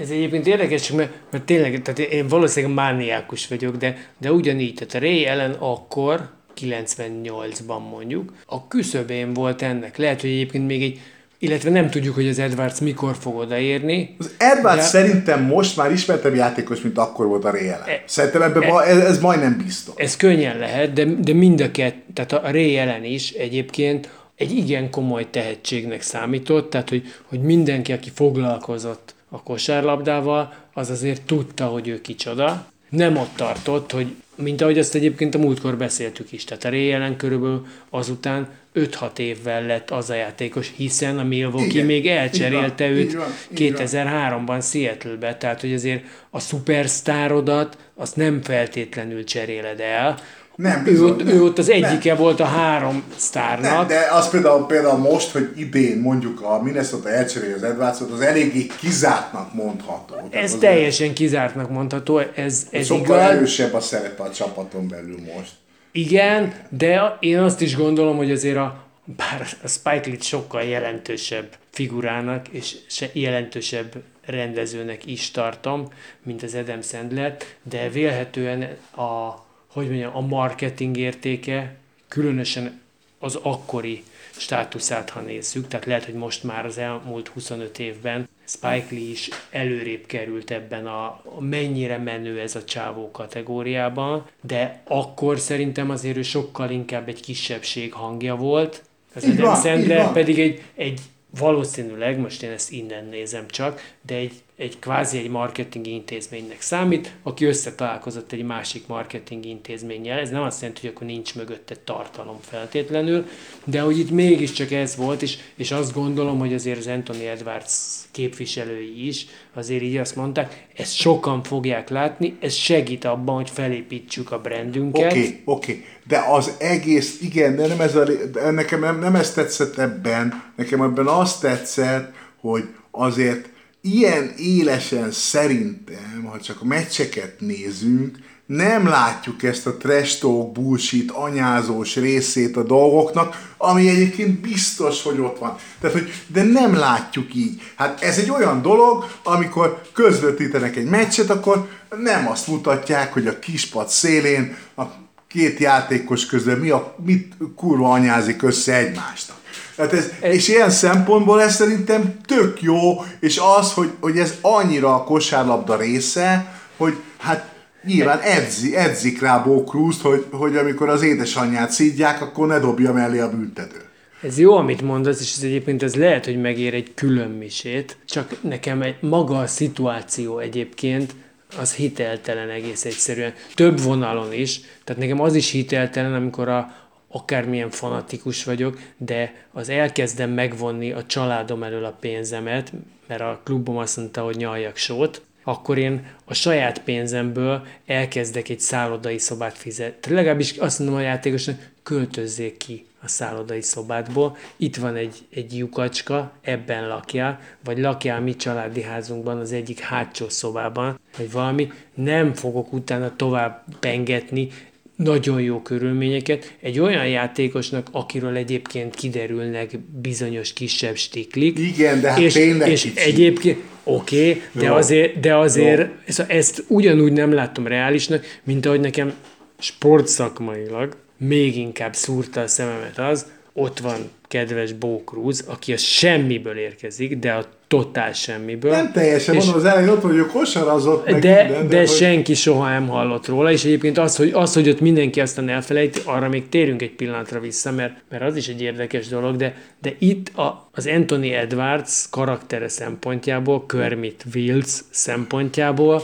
Ez 0.00 0.10
egyébként 0.10 0.46
érdekes, 0.46 0.90
mert, 0.90 1.12
mert 1.30 1.44
tényleg, 1.44 1.82
tehát 1.82 1.98
én 1.98 2.28
valószínűleg 2.28 2.74
mániákus 2.74 3.48
vagyok, 3.48 3.76
de, 3.76 4.08
de 4.18 4.32
ugyanígy, 4.32 4.74
tehát 4.74 4.94
a 4.94 4.98
Ray 4.98 5.26
ellen 5.26 5.52
akkor, 5.52 6.30
98-ban 6.60 7.90
mondjuk, 7.90 8.32
a 8.46 8.68
küszöbén 8.68 9.32
volt 9.32 9.62
ennek. 9.62 9.96
Lehet, 9.96 10.20
hogy 10.20 10.30
egyébként 10.30 10.66
még 10.66 10.82
egy, 10.82 11.00
illetve 11.38 11.70
nem 11.70 11.90
tudjuk, 11.90 12.14
hogy 12.14 12.28
az 12.28 12.38
Edwards 12.38 12.80
mikor 12.80 13.16
fog 13.20 13.36
odaérni. 13.36 14.16
Az 14.18 14.30
Edwards 14.38 14.76
de... 14.76 14.82
szerintem 14.82 15.42
most 15.42 15.76
már 15.76 15.92
ismertebb 15.92 16.34
játékos, 16.34 16.80
mint 16.80 16.98
akkor 16.98 17.26
volt 17.26 17.44
a 17.44 17.50
Ray. 17.50 17.68
E, 17.68 18.02
szerintem 18.06 18.42
ebben 18.42 18.62
e, 18.62 18.88
ez, 18.88 18.98
ez 18.98 19.20
majdnem 19.20 19.60
biztos. 19.64 19.94
Ez 19.96 20.16
könnyen 20.16 20.58
lehet, 20.58 20.92
de, 20.92 21.04
de 21.04 21.32
mind 21.32 21.60
a 21.60 21.70
kett, 21.70 21.96
tehát 22.14 22.32
a 22.32 22.50
Ray 22.50 23.12
is 23.12 23.30
egyébként 23.30 24.08
egy 24.36 24.56
igen 24.56 24.90
komoly 24.90 25.30
tehetségnek 25.30 26.02
számított, 26.02 26.70
tehát 26.70 26.88
hogy, 26.88 27.14
hogy 27.24 27.40
mindenki, 27.40 27.92
aki 27.92 28.10
foglalkozott 28.14 29.14
a 29.28 29.42
kosárlabdával, 29.42 30.52
az 30.72 30.90
azért 30.90 31.22
tudta, 31.22 31.64
hogy 31.64 31.88
ő 31.88 32.00
kicsoda. 32.00 32.66
Nem 32.88 33.16
ott 33.16 33.36
tartott, 33.36 33.92
hogy 33.92 34.14
mint 34.36 34.60
ahogy 34.60 34.78
azt 34.78 34.94
egyébként 34.94 35.34
a 35.34 35.38
múltkor 35.38 35.76
beszéltük 35.76 36.32
is, 36.32 36.44
tehát 36.44 36.64
a 36.64 36.68
Ray 36.68 37.16
körülbelül 37.16 37.66
azután 37.90 38.48
5-6 38.74 39.18
évvel 39.18 39.66
lett 39.66 39.90
az 39.90 40.10
a 40.10 40.14
játékos, 40.14 40.72
hiszen 40.76 41.18
a 41.18 41.24
Milwaukee 41.24 41.66
Igen, 41.66 41.86
még 41.86 42.06
elcserélte 42.06 42.84
van, 42.84 42.96
őt 42.96 43.16
2003-ban 43.54 44.70
Seattle-be, 44.70 45.36
tehát 45.36 45.60
hogy 45.60 45.74
azért 45.74 46.04
a 46.30 46.40
szupersztárodat 46.40 47.78
azt 47.94 48.16
nem 48.16 48.42
feltétlenül 48.42 49.24
cseréled 49.24 49.80
el, 49.80 50.18
nem, 50.56 50.84
bizony, 50.84 51.08
ő, 51.08 51.10
ott, 51.10 51.24
nem, 51.24 51.34
ő 51.34 51.42
ott 51.42 51.58
az 51.58 51.70
egyike 51.70 52.12
nem. 52.12 52.22
volt 52.22 52.40
a 52.40 52.44
három 52.44 53.02
sztárnak. 53.16 53.72
Nem, 53.72 53.86
de 53.86 54.08
az 54.12 54.30
például, 54.30 54.66
például 54.66 54.98
most, 54.98 55.30
hogy 55.30 55.50
idén 55.56 55.98
mondjuk 55.98 56.40
a 56.40 56.62
Minnesota 56.62 57.10
elcseréli 57.10 57.52
az 57.52 57.62
Edwardsot, 57.62 58.10
az 58.10 58.20
eléggé 58.20 58.66
kizártnak 58.80 59.54
mondható. 59.54 60.14
Ez 60.30 60.52
az 60.52 60.58
teljesen 60.60 61.08
el... 61.08 61.12
kizártnak 61.12 61.70
mondható, 61.70 62.18
ez, 62.18 62.66
ez 62.70 62.86
Sokkal 62.86 63.18
igaz. 63.18 63.30
erősebb 63.30 63.74
a 63.74 63.80
szerepe 63.80 64.22
a 64.22 64.30
csapaton 64.30 64.88
belül 64.88 65.18
most. 65.36 65.52
Igen, 65.92 66.54
de 66.68 67.16
én 67.20 67.38
azt 67.38 67.60
is 67.60 67.76
gondolom, 67.76 68.16
hogy 68.16 68.30
azért 68.30 68.56
a, 68.56 68.84
bár 69.04 69.46
a 69.62 69.68
Spike 69.68 70.08
Lee 70.08 70.20
sokkal 70.20 70.62
jelentősebb 70.62 71.48
figurának, 71.70 72.48
és 72.48 72.76
se 72.86 73.08
jelentősebb 73.12 73.94
rendezőnek 74.26 75.06
is 75.06 75.30
tartom, 75.30 75.88
mint 76.22 76.42
az 76.42 76.54
Adam 76.54 76.82
Sandler, 76.82 77.36
de 77.62 77.88
vélhetően 77.88 78.62
a 78.96 79.43
hogy 79.74 79.88
mondjam, 79.88 80.16
a 80.16 80.20
marketing 80.20 80.96
értéke, 80.96 81.74
különösen 82.08 82.80
az 83.18 83.38
akkori 83.42 84.02
státuszát, 84.30 85.10
ha 85.10 85.20
nézzük, 85.20 85.68
tehát 85.68 85.86
lehet, 85.86 86.04
hogy 86.04 86.14
most 86.14 86.44
már 86.44 86.66
az 86.66 86.78
elmúlt 86.78 87.28
25 87.28 87.78
évben 87.78 88.28
Spike 88.44 88.86
Lee 88.90 89.10
is 89.10 89.28
előrébb 89.50 90.06
került 90.06 90.50
ebben 90.50 90.86
a, 90.86 91.22
mennyire 91.38 91.98
menő 91.98 92.40
ez 92.40 92.54
a 92.54 92.64
csávó 92.64 93.10
kategóriában, 93.10 94.26
de 94.40 94.82
akkor 94.84 95.38
szerintem 95.38 95.90
azért 95.90 96.16
ő 96.16 96.22
sokkal 96.22 96.70
inkább 96.70 97.08
egy 97.08 97.20
kisebbség 97.20 97.92
hangja 97.92 98.36
volt, 98.36 98.82
az 99.14 99.24
Adam 99.24 99.54
Sandler 99.54 100.12
pedig 100.12 100.40
egy, 100.40 100.62
egy 100.74 101.00
valószínűleg, 101.38 102.18
most 102.18 102.42
én 102.42 102.50
ezt 102.50 102.72
innen 102.72 103.04
nézem 103.04 103.48
csak, 103.48 103.94
de 104.06 104.14
egy 104.14 104.32
egy 104.56 104.78
kvázi 104.78 105.18
egy 105.18 105.30
marketing 105.30 105.86
intézménynek 105.86 106.60
számít, 106.60 107.12
aki 107.22 107.44
összetalálkozott 107.44 108.32
egy 108.32 108.44
másik 108.44 108.86
marketing 108.86 109.44
intézménnyel. 109.44 110.18
Ez 110.18 110.30
nem 110.30 110.42
azt 110.42 110.60
jelenti, 110.60 110.80
hogy 110.80 110.90
akkor 110.94 111.06
nincs 111.06 111.34
mögötte 111.34 111.76
tartalom 111.84 112.38
feltétlenül, 112.40 113.26
de 113.64 113.80
hogy 113.80 113.98
itt 113.98 114.10
mégiscsak 114.10 114.70
ez 114.70 114.96
volt, 114.96 115.22
és, 115.22 115.36
és 115.56 115.70
azt 115.70 115.94
gondolom, 115.94 116.38
hogy 116.38 116.54
azért 116.54 116.78
az 116.78 116.86
Anthony 116.86 117.20
Edwards 117.20 117.74
képviselői 118.10 119.06
is 119.06 119.26
azért 119.54 119.82
így 119.82 119.96
azt 119.96 120.16
mondták, 120.16 120.66
ezt 120.76 120.94
sokan 120.94 121.42
fogják 121.42 121.88
látni, 121.88 122.36
ez 122.40 122.52
segít 122.52 123.04
abban, 123.04 123.34
hogy 123.34 123.50
felépítsük 123.50 124.32
a 124.32 124.40
brandünket. 124.40 125.12
Oké, 125.12 125.18
okay, 125.18 125.42
oké, 125.44 125.72
okay. 125.72 125.84
de 126.06 126.18
az 126.30 126.52
egész, 126.58 127.20
igen, 127.20 127.56
de 127.56 127.66
nem 127.66 127.80
ez 127.80 127.96
a, 127.96 128.04
de 128.32 128.50
nekem 128.50 128.80
nem, 128.80 128.98
nem 128.98 129.14
ez 129.14 129.32
tetszett 129.32 129.78
ebben, 129.78 130.42
nekem 130.56 130.82
ebben 130.82 131.06
azt 131.06 131.40
tetszett, 131.40 132.12
hogy 132.40 132.64
azért 132.90 133.52
ilyen 133.84 134.32
élesen 134.36 135.10
szerintem, 135.10 136.24
ha 136.30 136.40
csak 136.40 136.60
a 136.60 136.64
meccseket 136.64 137.40
nézünk, 137.40 138.18
nem 138.46 138.86
látjuk 138.86 139.42
ezt 139.42 139.66
a 139.66 139.76
trash 139.76 140.20
talk, 140.20 140.52
bullshit, 140.52 141.10
anyázós 141.10 141.96
részét 141.96 142.56
a 142.56 142.62
dolgoknak, 142.62 143.52
ami 143.56 143.88
egyébként 143.88 144.40
biztos, 144.40 145.02
hogy 145.02 145.18
ott 145.20 145.38
van. 145.38 145.56
Tehát, 145.80 145.96
hogy, 145.96 146.12
de 146.26 146.42
nem 146.42 146.74
látjuk 146.74 147.34
így. 147.34 147.60
Hát 147.74 148.02
ez 148.02 148.18
egy 148.18 148.30
olyan 148.30 148.62
dolog, 148.62 149.06
amikor 149.22 149.82
közvetítenek 149.92 150.76
egy 150.76 150.88
meccset, 150.88 151.30
akkor 151.30 151.68
nem 152.02 152.28
azt 152.28 152.46
mutatják, 152.46 153.12
hogy 153.12 153.26
a 153.26 153.38
kispad 153.38 153.88
szélén 153.88 154.56
a 154.76 154.82
két 155.28 155.58
játékos 155.58 156.26
közül 156.26 156.56
mi 156.56 156.70
a, 156.70 156.94
mit 157.04 157.34
kurva 157.56 157.92
anyázik 157.92 158.42
össze 158.42 158.74
egymásnak. 158.74 159.42
Hát 159.76 159.92
ez, 159.92 160.12
ez, 160.20 160.34
és 160.34 160.48
ilyen 160.48 160.70
szempontból 160.70 161.42
ez 161.42 161.54
szerintem 161.54 162.16
tök 162.26 162.62
jó, 162.62 163.04
és 163.20 163.40
az, 163.58 163.72
hogy, 163.72 163.90
hogy 164.00 164.18
ez 164.18 164.34
annyira 164.40 164.94
a 164.94 165.04
kosárlabda 165.04 165.76
része, 165.76 166.54
hogy 166.76 166.94
hát 167.18 167.52
nyilván 167.84 168.20
edzi, 168.20 168.76
edzik 168.76 169.20
rá 169.20 169.38
Bo 169.38 169.64
Cruz-t, 169.64 170.00
hogy, 170.00 170.26
hogy 170.30 170.56
amikor 170.56 170.88
az 170.88 171.02
édesanyját 171.02 171.70
szídják, 171.70 172.22
akkor 172.22 172.46
ne 172.46 172.58
dobja 172.58 172.92
mellé 172.92 173.18
a 173.18 173.30
büntető. 173.30 173.80
Ez 174.22 174.38
jó, 174.38 174.56
amit 174.56 174.82
mondasz, 174.82 175.20
és 175.20 175.34
ez 175.36 175.42
egyébként 175.42 175.82
ez 175.82 175.94
lehet, 175.94 176.24
hogy 176.24 176.40
megér 176.40 176.74
egy 176.74 176.94
külön 176.94 177.30
misét, 177.30 177.96
csak 178.06 178.36
nekem 178.40 178.82
egy 178.82 178.96
maga 179.00 179.38
a 179.38 179.46
szituáció 179.46 180.38
egyébként 180.38 181.14
az 181.60 181.74
hiteltelen 181.74 182.48
egész 182.48 182.84
egyszerűen. 182.84 183.32
Több 183.54 183.80
vonalon 183.80 184.32
is, 184.32 184.60
tehát 184.84 185.02
nekem 185.02 185.20
az 185.20 185.34
is 185.34 185.50
hiteltelen, 185.50 186.14
amikor 186.14 186.48
a, 186.48 186.74
akármilyen 187.14 187.70
fanatikus 187.70 188.44
vagyok, 188.44 188.78
de 188.96 189.34
az 189.52 189.68
elkezdem 189.68 190.30
megvonni 190.30 190.92
a 190.92 191.06
családom 191.06 191.62
elől 191.62 191.84
a 191.84 191.96
pénzemet, 192.00 192.72
mert 193.06 193.20
a 193.20 193.40
klubom 193.44 193.76
azt 193.76 193.96
mondta, 193.96 194.22
hogy 194.22 194.36
nyaljak 194.36 194.76
sót, 194.76 195.22
akkor 195.44 195.78
én 195.78 196.06
a 196.24 196.34
saját 196.34 196.82
pénzemből 196.82 197.66
elkezdek 197.86 198.48
egy 198.48 198.60
szállodai 198.60 199.18
szobát 199.18 199.58
fizetni. 199.58 200.14
Legalábbis 200.14 200.56
azt 200.56 200.78
mondom 200.78 200.96
a 200.96 201.00
játékosnak, 201.00 201.70
költözzék 201.82 202.56
ki 202.56 202.86
a 203.02 203.08
szállodai 203.08 203.62
szobádból, 203.62 204.36
itt 204.56 204.76
van 204.76 204.96
egy, 204.96 205.16
egy 205.30 205.58
lyukacska, 205.58 206.32
ebben 206.42 206.88
lakjál, 206.88 207.40
vagy 207.64 207.78
lakjál 207.78 208.20
mi 208.20 208.36
családi 208.36 208.82
házunkban 208.82 209.38
az 209.38 209.52
egyik 209.52 209.80
hátsó 209.80 210.28
szobában, 210.28 210.98
vagy 211.16 211.32
valami, 211.32 211.72
nem 211.94 212.32
fogok 212.32 212.72
utána 212.72 213.16
tovább 213.16 213.64
pengetni, 213.80 214.48
nagyon 214.96 215.40
jó 215.40 215.62
körülményeket 215.62 216.56
egy 216.60 216.78
olyan 216.78 217.08
játékosnak, 217.08 217.88
akiről 217.90 218.36
egyébként 218.36 218.94
kiderülnek 218.94 219.70
bizonyos 220.00 220.52
kisebb 220.52 220.96
stiklik. 220.96 221.58
Igen, 221.58 222.00
de 222.00 222.10
hát 222.10 222.18
és, 222.18 222.32
tényleg 222.32 222.70
És 222.70 222.82
kicsi. 222.82 223.00
egyébként, 223.00 223.58
oké, 223.84 224.28
okay, 224.28 224.42
de 224.52 224.72
azért, 224.72 225.20
de 225.20 225.36
azért 225.36 225.80
Jó. 225.80 225.86
ezt, 226.06 226.20
ezt 226.20 226.64
ugyanúgy 226.68 227.12
nem 227.12 227.32
látom 227.32 227.66
reálisnak, 227.66 228.24
mint 228.44 228.66
ahogy 228.66 228.80
nekem 228.80 229.12
sportszakmailag 229.58 230.96
még 231.16 231.56
inkább 231.56 231.94
szúrta 231.94 232.40
a 232.40 232.46
szememet 232.46 232.98
az, 232.98 233.26
ott 233.52 233.78
van 233.78 234.10
kedves 234.28 234.72
Bo 234.72 235.02
Cruz, 235.04 235.44
aki 235.46 235.72
a 235.72 235.76
semmiből 235.76 236.56
érkezik, 236.56 237.18
de 237.18 237.32
a 237.32 237.48
totál 237.74 238.12
semmiből. 238.12 238.70
Nem 238.70 238.92
teljesen, 238.92 239.34
mondom, 239.34 239.54
az 239.54 239.64
elején 239.64 239.88
ott 239.88 240.02
vagy, 240.02 240.18
hogy 240.18 240.26
kosarazott, 240.26 241.10
meg 241.10 241.20
de, 241.20 241.42
minden, 241.42 241.68
de, 241.68 241.78
hogy- 241.78 241.88
senki 241.88 242.34
soha 242.34 242.68
nem 242.68 242.88
hallott 242.88 243.26
róla, 243.26 243.52
és 243.52 243.64
egyébként 243.64 243.98
az, 243.98 244.16
hogy, 244.16 244.30
az, 244.32 244.54
hogy 244.54 244.68
ott 244.68 244.80
mindenki 244.80 245.20
aztán 245.20 245.48
elfelejti, 245.48 246.00
arra 246.04 246.28
még 246.28 246.48
térünk 246.48 246.82
egy 246.82 246.90
pillanatra 246.90 247.40
vissza, 247.40 247.70
mert, 247.70 247.94
mert 248.08 248.22
az 248.22 248.36
is 248.36 248.48
egy 248.48 248.62
érdekes 248.62 249.08
dolog, 249.08 249.36
de, 249.36 249.54
de 249.82 249.94
itt 249.98 250.36
a, 250.36 250.68
az 250.72 250.86
Anthony 250.86 251.28
Edwards 251.28 252.06
karaktere 252.10 252.68
szempontjából, 252.68 253.66
Kermit 253.66 254.24
Wills 254.34 254.80
szempontjából 254.90 256.02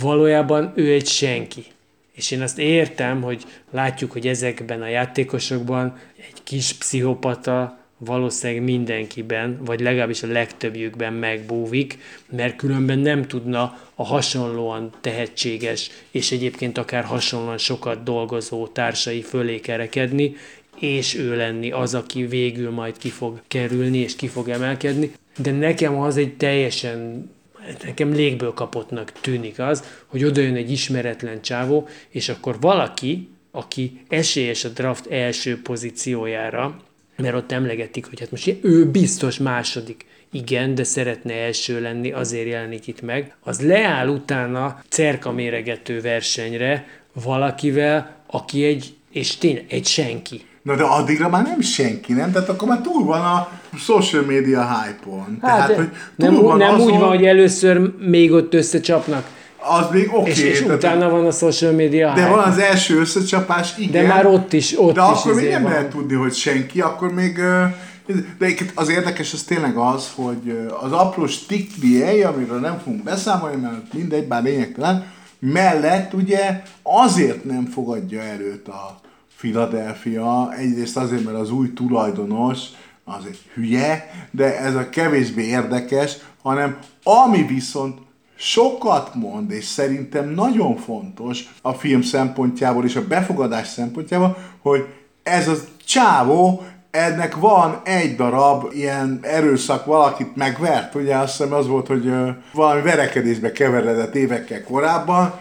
valójában 0.00 0.72
ő 0.74 0.92
egy 0.92 1.06
senki. 1.06 1.64
És 2.14 2.30
én 2.30 2.42
azt 2.42 2.58
értem, 2.58 3.22
hogy 3.22 3.42
látjuk, 3.70 4.12
hogy 4.12 4.26
ezekben 4.26 4.82
a 4.82 4.88
játékosokban 4.88 5.96
egy 6.16 6.42
kis 6.42 6.72
pszichopata 6.72 7.78
valószínűleg 8.04 8.62
mindenkiben, 8.62 9.58
vagy 9.64 9.80
legalábbis 9.80 10.22
a 10.22 10.26
legtöbbjükben 10.26 11.12
megbúvik, 11.12 11.98
mert 12.30 12.56
különben 12.56 12.98
nem 12.98 13.26
tudna 13.26 13.78
a 13.94 14.04
hasonlóan 14.04 14.90
tehetséges, 15.00 15.90
és 16.10 16.32
egyébként 16.32 16.78
akár 16.78 17.04
hasonlóan 17.04 17.58
sokat 17.58 18.02
dolgozó 18.02 18.66
társai 18.66 19.22
fölé 19.22 19.60
kerekedni, 19.60 20.36
és 20.78 21.14
ő 21.14 21.36
lenni 21.36 21.70
az, 21.70 21.94
aki 21.94 22.26
végül 22.26 22.70
majd 22.70 22.98
ki 22.98 23.08
fog 23.08 23.40
kerülni, 23.48 23.98
és 23.98 24.16
ki 24.16 24.28
fog 24.28 24.48
emelkedni. 24.48 25.12
De 25.38 25.50
nekem 25.50 26.00
az 26.00 26.16
egy 26.16 26.36
teljesen 26.36 27.30
nekem 27.84 28.12
légből 28.12 28.54
kapottnak 28.54 29.12
tűnik 29.12 29.58
az, 29.58 29.84
hogy 30.06 30.24
oda 30.24 30.40
jön 30.40 30.54
egy 30.54 30.70
ismeretlen 30.70 31.42
csávó, 31.42 31.88
és 32.08 32.28
akkor 32.28 32.56
valaki, 32.60 33.28
aki 33.50 34.00
esélyes 34.08 34.64
a 34.64 34.68
draft 34.68 35.06
első 35.06 35.62
pozíciójára, 35.62 36.76
mert 37.16 37.34
ott 37.34 37.52
emlegetik, 37.52 38.06
hogy 38.08 38.20
hát 38.20 38.30
most 38.30 38.56
ő 38.60 38.90
biztos 38.90 39.38
második, 39.38 40.04
igen, 40.32 40.74
de 40.74 40.84
szeretne 40.84 41.34
első 41.34 41.80
lenni, 41.80 42.12
azért 42.12 42.48
jelenik 42.48 42.86
itt 42.86 43.02
meg, 43.02 43.34
az 43.40 43.60
leáll 43.60 44.08
utána 44.08 44.78
cerkaméregető 44.88 46.00
versenyre 46.00 46.86
valakivel, 47.24 48.16
aki 48.26 48.64
egy, 48.64 48.94
és 49.10 49.36
tényleg 49.36 49.64
egy 49.68 49.86
senki. 49.86 50.40
Na 50.62 50.76
de 50.76 50.82
addigra 50.82 51.28
már 51.28 51.42
nem 51.42 51.60
senki, 51.60 52.12
nem? 52.12 52.32
Tehát 52.32 52.48
akkor 52.48 52.68
már 52.68 52.80
túl 52.80 53.04
van 53.04 53.20
a 53.20 53.48
social 53.76 54.22
media 54.22 54.80
hype-on. 54.80 55.38
Tehát, 55.40 55.74
hogy 55.74 55.88
túl 56.16 56.30
nem, 56.30 56.42
van 56.42 56.56
nem 56.56 56.74
azon, 56.74 56.86
úgy 56.86 56.98
van, 56.98 57.08
hogy 57.08 57.24
először 57.24 57.94
még 57.98 58.32
ott 58.32 58.54
összecsapnak, 58.54 59.26
Az 59.68 59.86
még 59.92 60.08
oké. 60.14 60.30
és, 60.30 60.38
és 60.42 60.58
tehát- 60.60 60.76
utána 60.76 61.08
van 61.10 61.26
a 61.26 61.30
social 61.30 61.72
media 61.72 62.12
De 62.14 62.20
hype. 62.22 62.34
van 62.36 62.44
az 62.44 62.58
első 62.58 62.98
összecsapás, 63.00 63.78
igen. 63.78 64.02
De 64.02 64.08
már 64.08 64.26
ott 64.26 64.52
is, 64.52 64.78
ott 64.78 64.94
De 64.94 65.00
is 65.00 65.06
akkor 65.18 65.34
még 65.34 65.44
izé 65.44 65.52
nem 65.52 65.62
van. 65.62 65.70
lehet 65.72 65.88
tudni, 65.90 66.14
hogy 66.14 66.34
senki, 66.34 66.80
akkor 66.80 67.12
még... 67.12 67.34
De 68.38 68.46
az 68.74 68.88
érdekes 68.88 69.32
az 69.32 69.42
tényleg 69.42 69.76
az, 69.76 70.10
hogy 70.14 70.68
az 70.80 70.92
apró 70.92 71.26
stikliei, 71.26 72.22
amiről 72.22 72.60
nem 72.60 72.78
fogunk 72.84 73.02
beszámolni, 73.02 73.60
mert 73.60 73.92
mindegy, 73.92 74.26
bár 74.26 74.42
lényegtelen, 74.42 75.06
mellett 75.38 76.14
ugye 76.14 76.62
azért 76.82 77.44
nem 77.44 77.66
fogadja 77.66 78.20
előtt 78.22 78.68
a 78.68 79.00
Philadelphia, 79.38 80.52
egyrészt 80.58 80.96
azért, 80.96 81.24
mert 81.24 81.36
az 81.36 81.50
új 81.50 81.72
tulajdonos 81.72 82.58
az 83.04 83.24
egy 83.28 83.38
hülye, 83.54 84.10
de 84.30 84.58
ez 84.58 84.74
a 84.74 84.88
kevésbé 84.88 85.42
érdekes, 85.42 86.12
hanem 86.42 86.76
ami 87.02 87.42
viszont 87.42 87.98
sokat 88.36 89.14
mond, 89.14 89.50
és 89.50 89.64
szerintem 89.64 90.28
nagyon 90.28 90.76
fontos 90.76 91.54
a 91.62 91.72
film 91.72 92.02
szempontjából 92.02 92.84
és 92.84 92.96
a 92.96 93.06
befogadás 93.06 93.68
szempontjából, 93.68 94.36
hogy 94.62 94.86
ez 95.22 95.48
a 95.48 95.54
csávó, 95.84 96.62
ennek 96.90 97.36
van 97.36 97.80
egy 97.84 98.16
darab 98.16 98.72
ilyen 98.72 99.18
erőszak, 99.22 99.84
valakit 99.84 100.36
megvert, 100.36 100.94
ugye 100.94 101.16
azt 101.16 101.36
hiszem 101.36 101.52
az 101.52 101.66
volt, 101.66 101.86
hogy 101.86 102.12
valami 102.52 102.82
verekedésbe 102.82 103.52
keveredett 103.52 104.14
évekkel 104.14 104.64
korábban, 104.64 105.34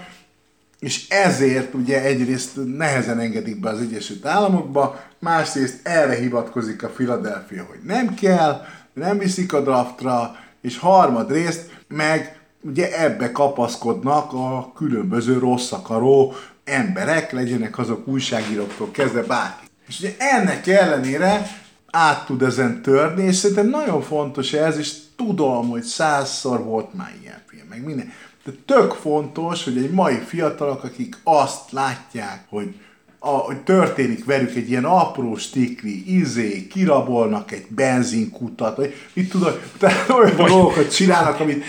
és 0.80 1.10
ezért 1.10 1.74
ugye 1.74 2.04
egyrészt 2.04 2.52
nehezen 2.78 3.20
engedik 3.20 3.60
be 3.60 3.70
az 3.70 3.80
Egyesült 3.80 4.26
Államokba, 4.26 5.00
másrészt 5.20 5.88
erre 5.88 6.16
hivatkozik 6.16 6.84
a 6.84 6.88
Philadelphia, 6.88 7.66
hogy 7.70 7.80
nem 7.84 8.14
kell, 8.14 8.62
nem 8.94 9.18
viszik 9.18 9.54
a 9.54 9.62
draftra, 9.62 10.36
és 10.62 10.78
harmadrészt 10.78 11.70
meg 11.88 12.43
ugye 12.64 13.02
ebbe 13.02 13.32
kapaszkodnak 13.32 14.34
a 14.34 14.72
különböző 14.76 15.38
rossz 15.38 15.72
akaró 15.72 16.34
emberek, 16.64 17.32
legyenek 17.32 17.78
azok 17.78 18.08
újságíróktól 18.08 18.92
kezdve 18.92 19.22
bárki. 19.22 19.66
És 19.88 20.00
ugye 20.00 20.16
ennek 20.18 20.68
ellenére 20.68 21.62
át 21.92 22.26
tud 22.26 22.42
ezen 22.42 22.82
törni, 22.82 23.24
és 23.24 23.36
szerintem 23.36 23.70
nagyon 23.70 24.02
fontos 24.02 24.54
ez, 24.54 24.78
és 24.78 24.94
tudom, 25.16 25.70
hogy 25.70 25.84
százszor 25.84 26.64
volt 26.64 26.94
már 26.94 27.14
ilyen 27.22 27.42
film, 27.48 27.68
meg 27.70 27.86
minden. 27.86 28.12
De 28.46 28.52
tök 28.66 28.92
fontos, 28.92 29.64
hogy 29.64 29.78
egy 29.78 29.92
mai 29.92 30.18
fiatalok, 30.26 30.84
akik 30.84 31.18
azt 31.24 31.72
látják, 31.72 32.46
hogy, 32.50 32.76
a, 33.20 33.30
hogy 33.30 33.58
történik 33.58 34.26
velük 34.26 34.56
egy 34.56 34.70
ilyen 34.70 34.86
apró 34.86 35.36
stikli, 35.36 36.18
izé, 36.18 36.68
kirabolnak 36.68 37.52
egy 37.52 37.66
benzinkutat, 37.70 38.78
vagy 38.78 38.94
mit 39.14 39.30
tudod, 39.30 39.62
tehát 39.78 40.10
olyan 40.10 40.36
dolgokat 40.36 40.94
csinálnak, 40.94 41.40
amit 41.40 41.64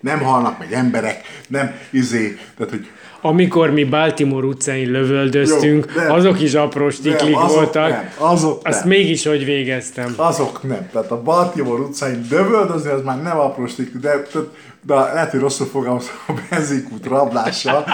nem 0.00 0.20
halnak 0.22 0.58
meg 0.58 0.72
emberek, 0.72 1.20
nem 1.48 1.74
izé, 1.90 2.38
tehát 2.56 2.72
hogy 2.72 2.86
Amikor 3.20 3.70
mi 3.70 3.84
Baltimore 3.84 4.46
utcáin 4.46 4.90
lövöldöztünk, 4.90 5.92
Jó, 5.96 6.00
nem. 6.02 6.10
azok 6.12 6.40
is 6.40 6.54
apró 6.54 6.90
stiklik 6.90 7.34
Nem, 7.34 7.42
azok 7.42 7.56
voltak. 7.56 7.88
nem, 7.88 8.10
azok 8.18 8.60
Azt 8.66 8.78
nem. 8.78 8.88
mégis 8.88 9.26
hogy 9.26 9.44
végeztem. 9.44 10.14
Azok 10.16 10.62
nem. 10.62 10.88
Tehát 10.92 11.10
a 11.10 11.22
Baltimore 11.22 11.82
utcáin 11.82 12.26
dövöldözni, 12.28 12.90
az 12.90 13.02
már 13.02 13.22
nem 13.22 13.38
apró 13.38 13.66
stikli, 13.66 14.00
de, 14.00 14.22
de, 14.32 14.38
de 14.86 14.94
lehet, 14.94 15.30
hogy 15.30 15.40
rosszul 15.40 15.66
fogalmazom 15.66 16.10
a 16.26 16.32
benzinkút 16.50 17.06
rablása, 17.06 17.84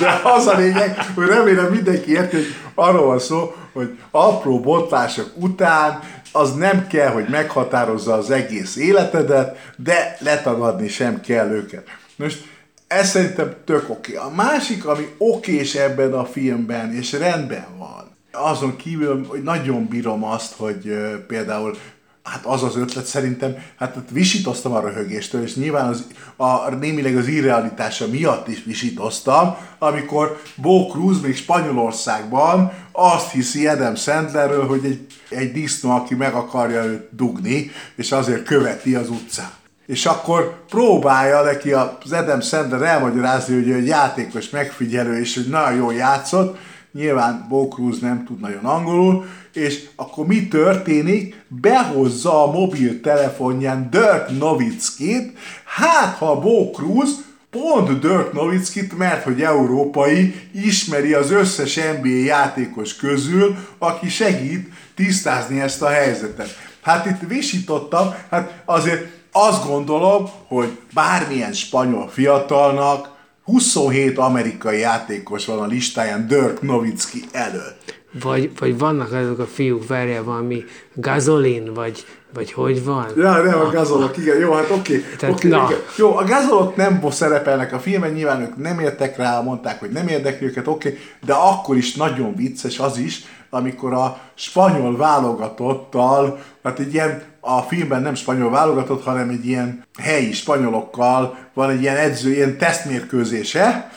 de 0.00 0.20
az 0.24 0.46
a 0.46 0.56
lényeg, 0.56 0.98
hogy 1.14 1.26
remélem 1.26 1.66
mindenki 1.72 2.10
érti, 2.12 2.36
hogy 2.36 2.46
arról 2.74 3.06
van 3.06 3.18
szó, 3.18 3.54
hogy 3.72 3.98
apró 4.10 4.60
botlások 4.60 5.30
után 5.34 6.00
az 6.36 6.54
nem 6.54 6.86
kell, 6.86 7.08
hogy 7.08 7.26
meghatározza 7.28 8.14
az 8.14 8.30
egész 8.30 8.76
életedet, 8.76 9.72
de 9.76 10.16
letagadni 10.20 10.88
sem 10.88 11.20
kell 11.20 11.50
őket. 11.50 11.86
Most 12.16 12.44
ez 12.86 13.08
szerintem 13.08 13.54
tök 13.64 13.90
oké. 13.90 14.14
A 14.14 14.30
másik, 14.34 14.86
ami 14.86 15.08
okés 15.18 15.74
ebben 15.74 16.12
a 16.12 16.24
filmben, 16.24 16.94
és 16.94 17.12
rendben 17.12 17.66
van, 17.78 18.16
azon 18.32 18.76
kívül, 18.76 19.26
hogy 19.26 19.42
nagyon 19.42 19.86
bírom 19.88 20.24
azt, 20.24 20.54
hogy 20.56 20.88
ö, 20.88 21.26
például 21.26 21.76
Hát 22.24 22.44
az 22.44 22.62
az 22.62 22.76
ötlet 22.76 23.04
szerintem, 23.04 23.56
hát 23.76 23.96
visítoztam 24.10 24.72
a 24.72 24.80
röhögéstől, 24.80 25.42
és 25.42 25.54
nyilván 25.54 25.88
az, 25.88 26.06
a, 26.36 26.70
némileg 26.70 27.16
az 27.16 27.26
irrealitása 27.26 28.08
miatt 28.08 28.48
is 28.48 28.64
visítoztam, 28.64 29.56
amikor 29.78 30.40
Bo 30.54 30.86
Cruz 30.86 31.20
még 31.20 31.36
Spanyolországban 31.36 32.72
azt 32.96 33.30
hiszi 33.30 33.66
Adam 33.66 33.94
Sandlerről, 33.94 34.66
hogy 34.66 34.84
egy, 34.84 35.06
egy 35.28 35.52
disznó, 35.52 35.90
aki 35.90 36.14
meg 36.14 36.34
akarja 36.34 36.84
őt 36.84 37.08
dugni, 37.10 37.70
és 37.96 38.12
azért 38.12 38.44
követi 38.44 38.94
az 38.94 39.08
utcán. 39.08 39.50
És 39.86 40.06
akkor 40.06 40.64
próbálja 40.68 41.42
neki 41.42 41.72
az 41.72 42.12
Adam 42.12 42.40
Sandler 42.40 42.82
elmagyarázni, 42.82 43.54
hogy 43.54 43.68
ő 43.68 43.74
egy 43.74 43.86
játékos 43.86 44.50
megfigyelő, 44.50 45.18
és 45.18 45.34
hogy 45.34 45.48
nagyon 45.48 45.74
jól 45.78 45.94
játszott, 45.94 46.58
nyilván 46.92 47.46
Bo 47.48 47.68
Cruz 47.68 47.98
nem 47.98 48.24
tud 48.24 48.40
nagyon 48.40 48.64
angolul, 48.64 49.26
és 49.52 49.84
akkor 49.96 50.26
mi 50.26 50.48
történik? 50.48 51.44
Behozza 51.48 52.42
a 52.42 52.52
mobiltelefonján 52.52 53.88
Dirk 53.90 54.38
Nowitzkit, 54.38 55.38
hát 55.64 56.16
ha 56.16 56.38
Bo 56.40 56.70
Cruz 56.70 57.24
pont 57.54 58.00
Dirk 58.00 58.32
Nowitzkit, 58.32 58.98
mert 58.98 59.22
hogy 59.22 59.42
európai, 59.42 60.34
ismeri 60.52 61.12
az 61.12 61.30
összes 61.30 61.74
NBA 61.74 62.08
játékos 62.08 62.96
közül, 62.96 63.56
aki 63.78 64.08
segít 64.08 64.68
tisztázni 64.94 65.60
ezt 65.60 65.82
a 65.82 65.88
helyzetet. 65.88 66.56
Hát 66.82 67.06
itt 67.06 67.28
visítottam, 67.28 68.14
hát 68.30 68.62
azért 68.64 69.06
azt 69.32 69.66
gondolom, 69.66 70.28
hogy 70.46 70.78
bármilyen 70.94 71.52
spanyol 71.52 72.08
fiatalnak 72.08 73.12
27 73.44 74.18
amerikai 74.18 74.78
játékos 74.78 75.46
van 75.46 75.58
a 75.58 75.66
listáján 75.66 76.26
Dirk 76.26 76.62
Nowitzki 76.62 77.24
előtt. 77.32 77.83
Vagy, 78.22 78.50
vagy 78.58 78.78
vannak 78.78 79.12
azok 79.12 79.38
a 79.38 79.46
fiúk, 79.46 79.86
várjál 79.86 80.22
valami 80.22 80.64
gazolin, 80.92 81.74
vagy, 81.74 82.04
vagy 82.34 82.52
hogy 82.52 82.84
van? 82.84 83.06
Ja, 83.16 83.42
nem, 83.42 83.60
a 83.60 83.70
gazolok, 83.70 84.16
igen, 84.16 84.38
jó, 84.38 84.52
hát 84.52 84.70
oké. 84.70 84.96
Okay, 84.96 85.16
Tehát 85.18 85.34
okay, 85.34 85.50
na. 85.50 85.64
igen. 85.68 85.80
Jó, 85.96 86.16
a 86.16 86.24
gazolok 86.24 86.76
nem 86.76 87.10
szerepelnek 87.10 87.72
a 87.72 87.78
filmen, 87.78 88.12
nyilván 88.12 88.40
ők 88.40 88.56
nem 88.56 88.78
értek 88.78 89.16
rá, 89.16 89.40
mondták, 89.40 89.80
hogy 89.80 89.90
nem 89.90 90.08
érdekli 90.08 90.46
őket, 90.46 90.66
oké, 90.66 90.88
okay, 90.88 91.00
de 91.26 91.32
akkor 91.32 91.76
is 91.76 91.94
nagyon 91.94 92.34
vicces 92.34 92.78
az 92.78 92.98
is, 92.98 93.24
amikor 93.50 93.92
a 93.92 94.18
spanyol 94.34 94.96
válogatottal, 94.96 96.38
hát 96.62 96.78
egy 96.78 96.94
ilyen, 96.94 97.22
a 97.40 97.60
filmben 97.60 98.02
nem 98.02 98.14
spanyol 98.14 98.50
válogatott, 98.50 99.04
hanem 99.04 99.28
egy 99.28 99.46
ilyen 99.46 99.84
helyi 99.98 100.32
spanyolokkal 100.32 101.36
van 101.54 101.70
egy 101.70 101.80
ilyen 101.80 101.96
edző, 101.96 102.30
ilyen 102.30 102.58
tesztmérkőzése, 102.58 103.90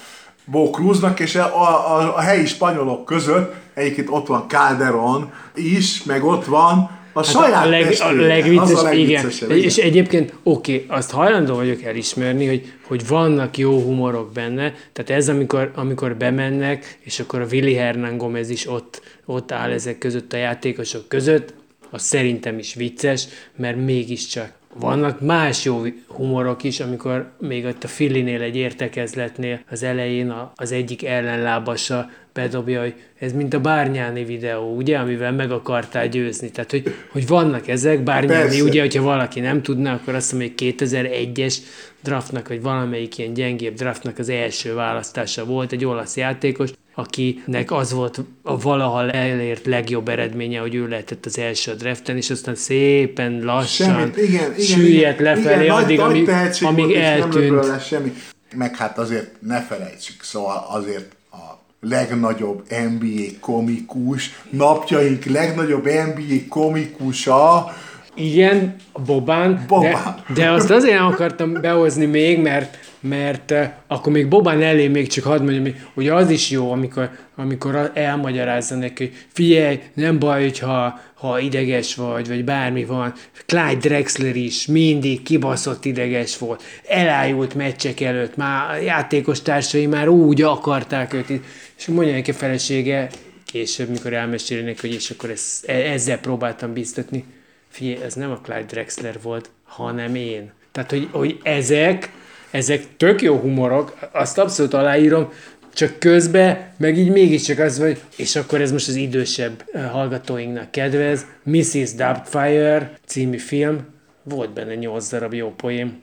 Bo 0.46 0.70
Cruznak, 0.70 1.20
és 1.20 1.36
a, 1.36 1.62
a, 1.62 2.16
a 2.16 2.20
helyi 2.20 2.46
spanyolok 2.46 3.06
között 3.06 3.54
egyébként 3.78 4.10
ott 4.10 4.28
van 4.28 4.48
Calderon 4.48 5.32
is, 5.56 6.04
meg 6.04 6.24
ott 6.24 6.46
van 6.46 6.90
a 7.14 7.24
saját 7.24 7.54
Hát 7.54 7.66
a, 7.66 7.70
leg, 7.70 7.84
a 7.84 7.88
testvére. 7.88 8.28
legvicces, 8.28 8.84
a 8.84 8.92
igen. 8.92 9.24
legviccesebb, 9.24 9.52
És 9.52 9.78
egyébként 9.78 10.34
oké, 10.44 10.74
okay, 10.84 10.98
azt 10.98 11.12
hajlandó 11.12 11.56
vagyok 11.56 11.84
elismerni, 11.84 12.48
hogy, 12.48 12.74
hogy 12.88 13.08
vannak 13.08 13.58
jó 13.58 13.82
humorok 13.82 14.32
benne, 14.32 14.74
tehát 14.94 15.22
ez 15.22 15.30
amikor, 15.30 15.72
amikor 15.76 16.16
bemennek, 16.16 16.98
és 17.00 17.20
akkor 17.20 17.42
a 17.42 17.46
Willy 17.52 17.74
Hernán 17.74 18.18
Gomez 18.18 18.50
is 18.50 18.68
ott, 18.68 19.02
ott 19.26 19.52
áll 19.52 19.72
ezek 19.72 19.98
között 19.98 20.34
a 20.34 20.38
játékosok 20.38 21.08
között, 21.08 21.54
az 21.90 22.02
szerintem 22.02 22.60
is 22.60 22.74
vicces, 22.74 23.28
mert 23.56 23.78
mégiscsak 23.86 24.57
vannak 24.80 25.22
más 25.22 25.66
jó 25.66 25.84
humorok 26.08 26.64
is, 26.64 26.80
amikor 26.80 27.32
még 27.40 27.66
ott 27.66 27.84
a 27.84 27.88
Fillinél 27.88 28.42
egy 28.42 28.56
értekezletnél 28.56 29.60
az 29.70 29.84
elején 29.84 30.30
a, 30.30 30.52
az 30.56 30.72
egyik 30.72 31.06
ellenlábasa 31.06 32.10
bedobja, 32.34 32.82
hogy 32.82 32.94
ez 33.20 33.34
mint 33.34 33.54
a 33.54 33.60
Bárnyáni 33.60 34.24
videó, 34.24 34.76
ugye, 34.76 34.98
amivel 34.98 35.32
meg 35.32 35.52
akartál 35.52 36.08
győzni. 36.08 36.52
Tehát, 36.52 36.72
hogy, 36.72 36.96
hogy 37.12 37.28
vannak 37.28 37.68
ezek, 37.68 38.04
Bárnyáni, 38.04 38.42
Persze. 38.42 38.64
ugye, 38.64 38.82
hogyha 38.82 39.04
valaki 39.04 39.40
nem 39.40 39.62
tudna, 39.62 39.92
akkor 39.92 40.16
azt 40.16 40.32
mondom, 40.32 40.52
hogy 40.58 40.76
2001-es 40.78 41.58
draftnak, 42.04 42.48
vagy 42.48 42.62
valamelyik 42.62 43.18
ilyen 43.18 43.34
gyengébb 43.34 43.74
draftnak 43.74 44.18
az 44.20 44.30
első 44.30 44.74
választása 44.74 45.46
volt 45.46 45.72
egy 45.72 45.86
olasz 45.86 46.18
játékos, 46.18 46.70
akinek 47.00 47.72
az 47.72 47.92
volt 47.92 48.22
a 48.42 48.60
valaha 48.60 49.12
elért 49.12 49.66
legjobb 49.66 50.08
eredménye, 50.08 50.60
hogy 50.60 50.76
ő 50.76 50.88
lehetett 50.88 51.26
az 51.26 51.38
első 51.38 51.74
draften, 51.74 52.18
és 52.18 52.30
aztán 52.30 52.56
szépen 52.56 53.42
lassan 53.44 53.88
Semmit, 53.88 54.18
igen, 54.18 54.54
igen, 54.58 54.66
süllyedt 54.66 55.20
igen, 55.20 55.36
lefelé, 55.36 55.64
igen, 55.64 55.76
addig, 55.76 55.98
nagy, 55.98 56.10
amíg, 56.10 56.26
nagy 56.26 56.58
amíg 56.62 56.86
volt, 56.86 56.98
Nem 56.98 57.04
eltűnt. 57.04 57.34
belőle 57.34 57.80
semmi. 57.80 58.14
Meg 58.56 58.76
hát 58.76 58.98
azért 58.98 59.32
ne 59.42 59.62
felejtsük, 59.62 60.24
szóval 60.24 60.68
azért 60.70 61.16
a 61.32 61.60
legnagyobb 61.82 62.64
NBA 62.70 63.38
komikus, 63.40 64.32
napjaink 64.50 65.26
legnagyobb 65.26 65.86
NBA 65.86 66.36
komikusa, 66.50 67.74
Igen, 68.16 68.76
Bobán, 69.06 69.64
Bobán. 69.68 70.24
De, 70.28 70.34
de 70.34 70.52
azt 70.52 70.70
azért 70.70 70.98
nem 70.98 71.06
akartam 71.06 71.54
behozni 71.62 72.06
még, 72.06 72.40
mert, 72.42 72.78
mert 73.00 73.52
uh, 73.52 73.66
akkor 73.88 74.12
még 74.12 74.28
Bobán 74.28 74.62
elé 74.62 74.88
még 74.88 75.08
csak 75.08 75.24
hadd 75.24 75.44
mondjam, 75.44 75.76
hogy 75.94 76.08
az 76.08 76.30
is 76.30 76.50
jó, 76.50 76.72
amikor, 76.72 77.10
amikor 77.36 77.92
elmagyarázza 77.94 78.76
neki, 78.76 79.04
hogy 79.04 79.16
figyelj, 79.34 79.80
nem 79.94 80.20
baj, 80.20 80.42
hogyha 80.42 81.00
ha 81.14 81.40
ideges 81.40 81.96
vagy, 81.96 82.28
vagy 82.28 82.44
bármi 82.44 82.86
van. 82.86 83.14
Clyde 83.46 83.76
Drexler 83.76 84.36
is 84.36 84.66
mindig 84.66 85.24
kibaszott 85.24 85.86
ideges 85.86 86.38
volt. 86.38 86.64
Elájult 86.88 87.56
meccsek 87.56 88.02
előtt, 88.02 88.36
már 88.36 88.82
játékos 88.82 89.42
társai 89.42 89.86
már 89.86 90.08
úgy 90.08 90.42
akarták 90.42 91.14
őt. 91.14 91.30
És 91.78 91.86
mondja 91.86 92.14
neki 92.14 92.32
a 92.32 92.34
felesége, 92.34 93.10
később, 93.46 93.90
mikor 93.90 94.14
elmeséli 94.14 94.62
neki, 94.62 94.80
hogy 94.82 94.94
és 94.94 95.10
akkor 95.10 95.30
ezt, 95.30 95.66
e- 95.66 95.92
ezzel 95.92 96.20
próbáltam 96.20 96.74
biztatni. 96.74 97.26
Figyelj, 97.70 98.04
ez 98.04 98.14
nem 98.14 98.32
a 98.32 98.40
Clyde 98.44 98.66
Drexler 98.66 99.20
volt, 99.22 99.50
hanem 99.64 100.16
én. 100.16 100.52
Tehát, 100.72 100.90
hogy, 100.90 101.08
hogy 101.12 101.40
ezek, 101.44 102.12
ezek 102.52 102.84
tök 102.98 103.22
jó 103.22 103.36
humorok, 103.36 103.98
azt 104.12 104.38
abszolút 104.38 104.74
aláírom, 104.74 105.30
csak 105.74 106.00
közben, 106.00 106.58
meg 106.78 106.98
így 106.98 107.10
mégiscsak 107.12 107.60
az 107.60 107.80
vagy, 107.80 108.02
és 108.16 108.36
akkor 108.36 108.62
ez 108.62 108.72
most 108.72 108.88
az 108.88 108.96
idősebb 108.96 109.64
hallgatóinknak 109.92 110.72
kedvez, 110.72 111.26
Mrs. 111.44 111.94
Doubtfire 111.94 112.92
című 113.06 113.38
film, 113.38 113.80
volt 114.24 114.54
benne 114.54 114.76
nyolc 114.76 115.10
darab 115.10 115.34
jó 115.34 115.54
poém. 115.56 116.02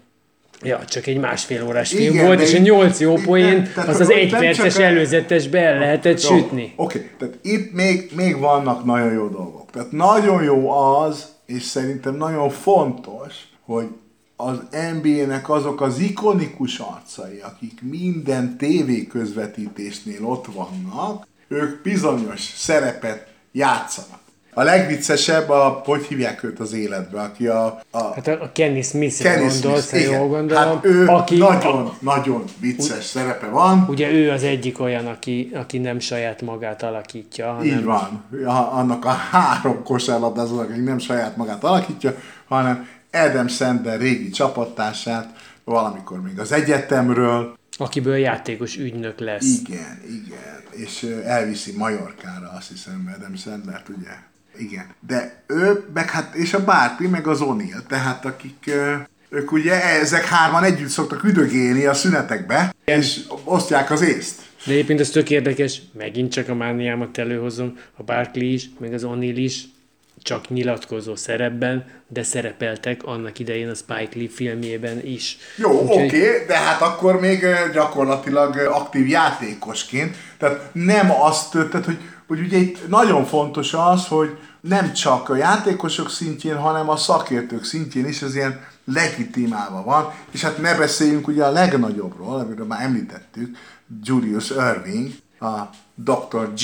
Ja, 0.63 0.85
csak 0.85 1.07
egy 1.07 1.19
másfél 1.19 1.67
órás 1.67 1.89
film 1.91 2.15
Igen, 2.15 2.27
volt, 2.27 2.41
és 2.41 2.55
a 2.55 2.59
nyolc 2.59 3.01
jó 3.01 3.15
poén, 3.15 3.71
nem- 3.77 3.89
az 3.89 4.01
az 4.01 4.07
hogy 4.07 4.17
egy 4.17 4.31
perces 4.31 4.79
előzetesbe 4.79 5.59
el 5.59 5.79
lehetett 5.79 6.23
Jó, 6.23 6.37
sütni. 6.37 6.73
Oké, 6.77 7.11
tehát 7.19 7.35
itt 7.43 7.73
még, 7.73 8.11
még 8.17 8.39
vannak 8.39 8.85
nagyon 8.85 9.13
jó 9.13 9.29
dolgok. 9.29 9.71
Tehát 9.71 9.93
nagyon 9.93 10.43
jó 10.43 10.71
az, 10.71 11.29
és 11.47 11.63
szerintem 11.63 12.17
nagyon 12.17 12.51
fontos, 12.51 13.35
hogy 13.65 13.87
az 14.37 14.57
NBA-nek 15.03 15.51
azok 15.51 15.81
az 15.81 15.99
ikonikus 15.99 16.79
arcai, 16.79 17.41
akik 17.43 17.83
minden 17.83 18.57
TV 18.57 19.09
közvetítésnél 19.11 20.25
ott 20.25 20.47
vannak, 20.47 21.27
ők 21.49 21.83
bizonyos 21.83 22.41
szerepet 22.57 23.27
játszanak. 23.53 24.23
A 24.57 24.63
legviccesebb 24.63 25.51
a, 25.51 25.83
hogy 25.85 26.05
hívják 26.05 26.43
őt 26.43 26.61
az 26.61 26.73
életbe, 26.73 27.21
aki 27.21 27.47
a, 27.47 27.81
a 27.91 28.03
Hát 28.15 28.27
a 28.27 28.43
a 28.43 28.53
Kenny 28.53 28.83
Smith-re 28.83 29.31
Kenny 29.35 29.49
gondolsz, 29.49 29.89
Smith, 29.89 30.11
jól 30.11 30.29
gondolom. 30.29 30.65
Hát 30.65 30.85
ő 30.85 31.07
aki, 31.07 31.37
nagyon, 31.37 31.93
nagyon 32.01 32.45
vicces 32.61 33.05
szerepe 33.05 33.47
van. 33.47 33.85
Ugye 33.89 34.11
ő 34.11 34.31
az 34.31 34.43
egyik 34.43 34.81
olyan, 34.81 35.07
aki, 35.07 35.51
aki 35.55 35.79
nem 35.79 35.99
saját 35.99 36.43
magát 36.43 36.83
alakítja, 36.83 37.53
hanem 37.53 37.67
Így 37.67 37.85
van. 37.85 38.25
A- 38.45 38.77
Annak 38.79 39.05
a 39.05 39.09
három 39.09 39.83
kosárlabdázónak, 39.83 40.71
aki 40.71 40.81
nem 40.81 40.99
saját 40.99 41.37
magát 41.37 41.65
alakítja, 41.65 42.15
hanem 42.49 42.89
Adam 43.15 43.49
Sandler 43.49 44.01
régi 44.01 44.31
csapattársát, 44.31 45.39
valamikor 45.65 46.23
még 46.23 46.39
az 46.39 46.53
egyetemről. 46.53 47.57
akiből 47.77 48.17
játékos 48.17 48.77
ügynök 48.77 49.19
lesz. 49.19 49.59
Igen, 49.59 50.01
igen. 50.07 50.63
És 50.71 51.03
elviszi 51.25 51.73
Majorkára, 51.77 52.53
azt 52.57 52.69
hiszem, 52.69 53.15
Adam 53.17 53.37
Sandlert, 53.37 53.89
ugye? 53.89 54.11
Igen. 54.59 54.87
De 55.07 55.43
ő, 55.47 55.85
meg 55.95 56.11
hát, 56.11 56.35
és 56.35 56.55
a 56.55 56.65
Barkley, 56.65 57.11
meg 57.11 57.27
az 57.27 57.41
O'Neal, 57.43 57.87
tehát 57.87 58.25
akik, 58.25 58.71
ők 59.29 59.53
ugye 59.53 59.83
ezek 59.83 60.25
hárman 60.25 60.65
együtt 60.65 60.89
szoktak 60.89 61.25
üdögélni 61.25 61.85
a 61.85 61.95
szünetekbe, 61.95 62.75
és 62.85 63.21
osztják 63.45 63.91
az 63.91 64.03
észt. 64.03 64.43
De 64.67 64.73
egyébként 64.73 65.01
ez 65.01 65.11
tök 65.11 65.31
érdekes, 65.31 65.83
megint 65.99 66.33
csak 66.33 66.49
a 66.49 66.55
mániámat 66.55 67.19
előhozom, 67.19 67.79
a 67.97 68.03
Barkley 68.03 68.53
is, 68.53 68.71
meg 68.79 68.93
az 68.93 69.03
O'Neal 69.07 69.35
is 69.37 69.65
csak 70.25 70.49
nyilatkozó 70.49 71.17
szerepben, 71.17 71.85
de 72.09 72.23
szerepeltek 72.23 73.03
annak 73.05 73.39
idején 73.39 73.69
a 73.69 73.75
Spike 73.75 74.19
Lee 74.19 74.29
filmjében 74.29 75.07
is. 75.07 75.39
Jó, 75.57 75.81
oké, 75.81 75.93
okay, 75.93 76.45
de 76.47 76.57
hát 76.57 76.81
akkor 76.81 77.21
még 77.21 77.47
gyakorlatilag 77.73 78.57
aktív 78.57 79.07
játékosként. 79.07 80.17
Tehát 80.39 80.71
nem 80.73 81.11
azt, 81.11 81.51
tehát 81.53 81.85
hogy, 81.85 81.99
hogy 82.27 82.41
ugye 82.41 82.57
itt 82.57 82.89
nagyon 82.89 83.25
fontos 83.25 83.75
az, 83.75 84.07
hogy 84.07 84.39
nem 84.61 84.93
csak 84.93 85.29
a 85.29 85.37
játékosok 85.37 86.11
szintjén, 86.11 86.57
hanem 86.57 86.89
a 86.89 86.97
szakértők 86.97 87.65
szintjén 87.65 88.07
is 88.07 88.23
ez 88.23 88.35
ilyen 88.35 88.61
legitimálva 88.85 89.83
van, 89.83 90.13
és 90.31 90.43
hát 90.43 90.59
ne 90.59 90.75
beszéljünk 90.75 91.29
ugye 91.29 91.45
a 91.45 91.51
legnagyobbról, 91.51 92.39
amiről 92.39 92.67
már 92.67 92.83
említettük, 92.83 93.57
Julius 94.03 94.51
Irving, 94.51 95.11
a 95.41 95.69
Dr. 95.95 96.53
G, 96.55 96.63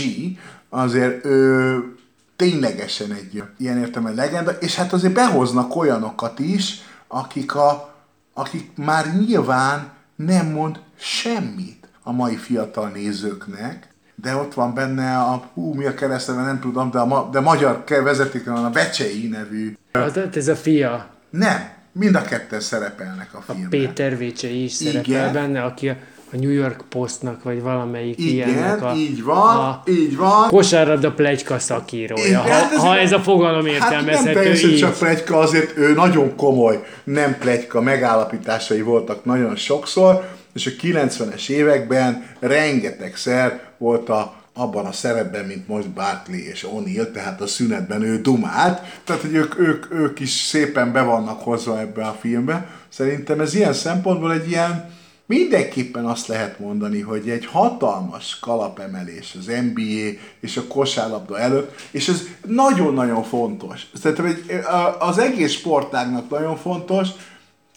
azért 0.69 1.25
ő 1.25 1.99
ténylegesen 2.41 3.13
egy 3.13 3.43
ilyen 3.59 3.79
értelme 3.79 4.11
legenda, 4.11 4.51
és 4.51 4.75
hát 4.77 4.93
azért 4.93 5.13
behoznak 5.15 5.77
olyanokat 5.77 6.39
is, 6.39 6.81
akik, 7.09 7.55
a, 7.55 7.95
akik 8.35 8.71
már 8.77 9.17
nyilván 9.19 9.89
nem 10.17 10.47
mond 10.47 10.81
semmit 10.97 11.89
a 12.03 12.13
mai 12.13 12.37
fiatal 12.37 12.89
nézőknek, 12.89 13.89
de 14.15 14.35
ott 14.35 14.55
van 14.55 14.75
benne 14.75 15.17
a, 15.19 15.51
hú, 15.55 15.73
mi 15.75 15.85
a 15.85 15.95
keresztneve, 15.95 16.43
nem 16.43 16.61
tudom, 16.61 16.91
de, 16.91 16.99
a, 16.99 17.05
ma- 17.07 17.29
de 17.33 17.41
magyar 17.41 17.85
ke- 17.85 18.03
vezetéken 18.03 18.53
van 18.53 18.65
a 18.65 18.71
Becsei 18.71 19.29
nevű. 19.29 19.77
Az, 19.93 20.21
ez 20.35 20.49
a 20.49 20.57
fia, 20.57 21.07
Nem, 21.31 21.69
mind 21.93 22.15
a 22.15 22.23
ketten 22.23 22.61
szerepelnek 22.61 23.35
a 23.35 23.39
a 23.39 23.53
filmben. 23.53 23.69
Péter 23.71 24.17
Vécsei 24.17 24.63
is 24.65 24.73
szerepel 24.73 25.03
Igen. 25.05 25.33
benne, 25.33 25.63
aki 25.63 25.89
a, 25.89 25.97
a 26.33 26.37
New 26.37 26.51
York 26.51 26.85
Postnak, 26.89 27.43
vagy 27.43 27.63
valamelyik 27.63 28.19
Igen, 28.19 28.49
ilyennek 28.49 28.83
a, 28.83 28.93
így 28.95 29.23
van, 29.23 29.57
a 29.57 29.83
így 29.89 30.17
van. 30.17 30.49
kosárlabda 30.49 31.13
plegyka 31.13 31.59
szakírója. 31.59 32.25
Igen, 32.27 32.41
Ha, 32.41 32.49
hát 32.49 32.73
ez- 32.73 32.79
ha 32.79 32.99
ez 32.99 33.13
a 33.13 33.21
fogalom 33.21 33.65
Hát 33.65 33.65
nem 33.65 33.73
értelmezhető 33.73 34.33
teljesen 34.33 34.71
így. 34.71 34.79
csak 34.79 34.99
plegyka, 34.99 35.39
azért 35.39 35.77
ő 35.77 35.93
nagyon 35.95 36.37
komoly, 36.37 36.85
nem 37.05 37.37
plegyka 37.39 37.81
megállapításai 37.81 38.81
voltak 38.83 39.25
nagyon 39.25 39.57
sokszor, 39.57 40.29
és 40.55 40.67
a 40.67 40.71
90-es 40.83 41.49
években 41.49 42.25
rengetegszer 42.41 43.61
volt 43.79 44.09
a, 44.09 44.33
abban 44.55 44.85
a 44.87 44.93
szerepben, 44.93 45.45
mint 45.45 45.69
most 45.69 45.89
Barkley 45.91 46.39
és 46.53 46.67
O'Neal, 46.75 47.11
tehát 47.13 47.41
a 47.41 47.47
szünetben 47.47 48.03
ő 48.03 48.21
dumált, 48.21 48.81
tehát 49.05 49.23
hogy 49.23 49.35
ők, 49.35 49.59
ők, 49.59 49.87
ők 49.93 50.21
is 50.21 50.31
szépen 50.31 50.93
be 50.93 51.03
vannak 51.03 51.41
hozva 51.43 51.81
ebbe 51.81 52.05
a 52.05 52.17
filmbe. 52.21 52.67
Szerintem 52.89 53.41
ez 53.41 53.55
ilyen 53.55 53.73
szempontból 53.73 54.33
egy 54.33 54.49
ilyen, 54.51 54.91
mindenképpen 55.31 56.07
azt 56.07 56.27
lehet 56.27 56.59
mondani, 56.59 57.01
hogy 57.01 57.31
egy 57.31 57.47
hatalmas 57.47 58.39
kalapemelés 58.39 59.35
az 59.39 59.47
NBA 59.47 60.19
és 60.41 60.57
a 60.57 60.67
kosárlabda 60.67 61.39
előtt, 61.39 61.89
és 61.91 62.09
ez 62.09 62.23
nagyon-nagyon 62.47 63.23
fontos. 63.23 63.87
Szerintem 63.95 64.27
egy, 64.27 64.61
az 64.99 65.19
egész 65.19 65.53
sportágnak 65.53 66.31
nagyon 66.31 66.57
fontos, 66.57 67.09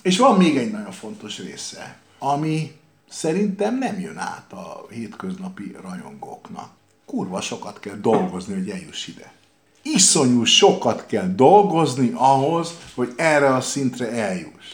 és 0.02 0.18
van 0.18 0.38
még 0.38 0.58
egy 0.58 0.72
nagyon 0.72 0.92
fontos 0.92 1.40
része, 1.40 1.98
ami 2.20 2.72
szerintem 3.10 3.78
nem 3.78 4.00
jön 4.00 4.18
át 4.18 4.54
a 4.54 4.86
hétköznapi 4.90 5.76
rajongóknak. 5.82 6.70
Kurva 7.06 7.42
sokat 7.42 7.80
kell 7.80 7.98
dolgozni, 8.02 8.54
hogy 8.54 8.70
eljuss 8.70 9.08
ide. 9.08 9.32
Iszonyú 9.82 10.44
sokat 10.44 11.06
kell 11.06 11.28
dolgozni 11.36 12.12
ahhoz, 12.14 12.74
hogy 12.96 13.14
erre 13.16 13.54
a 13.54 13.62
szintre 13.62 14.12
eljuss. 14.12 14.66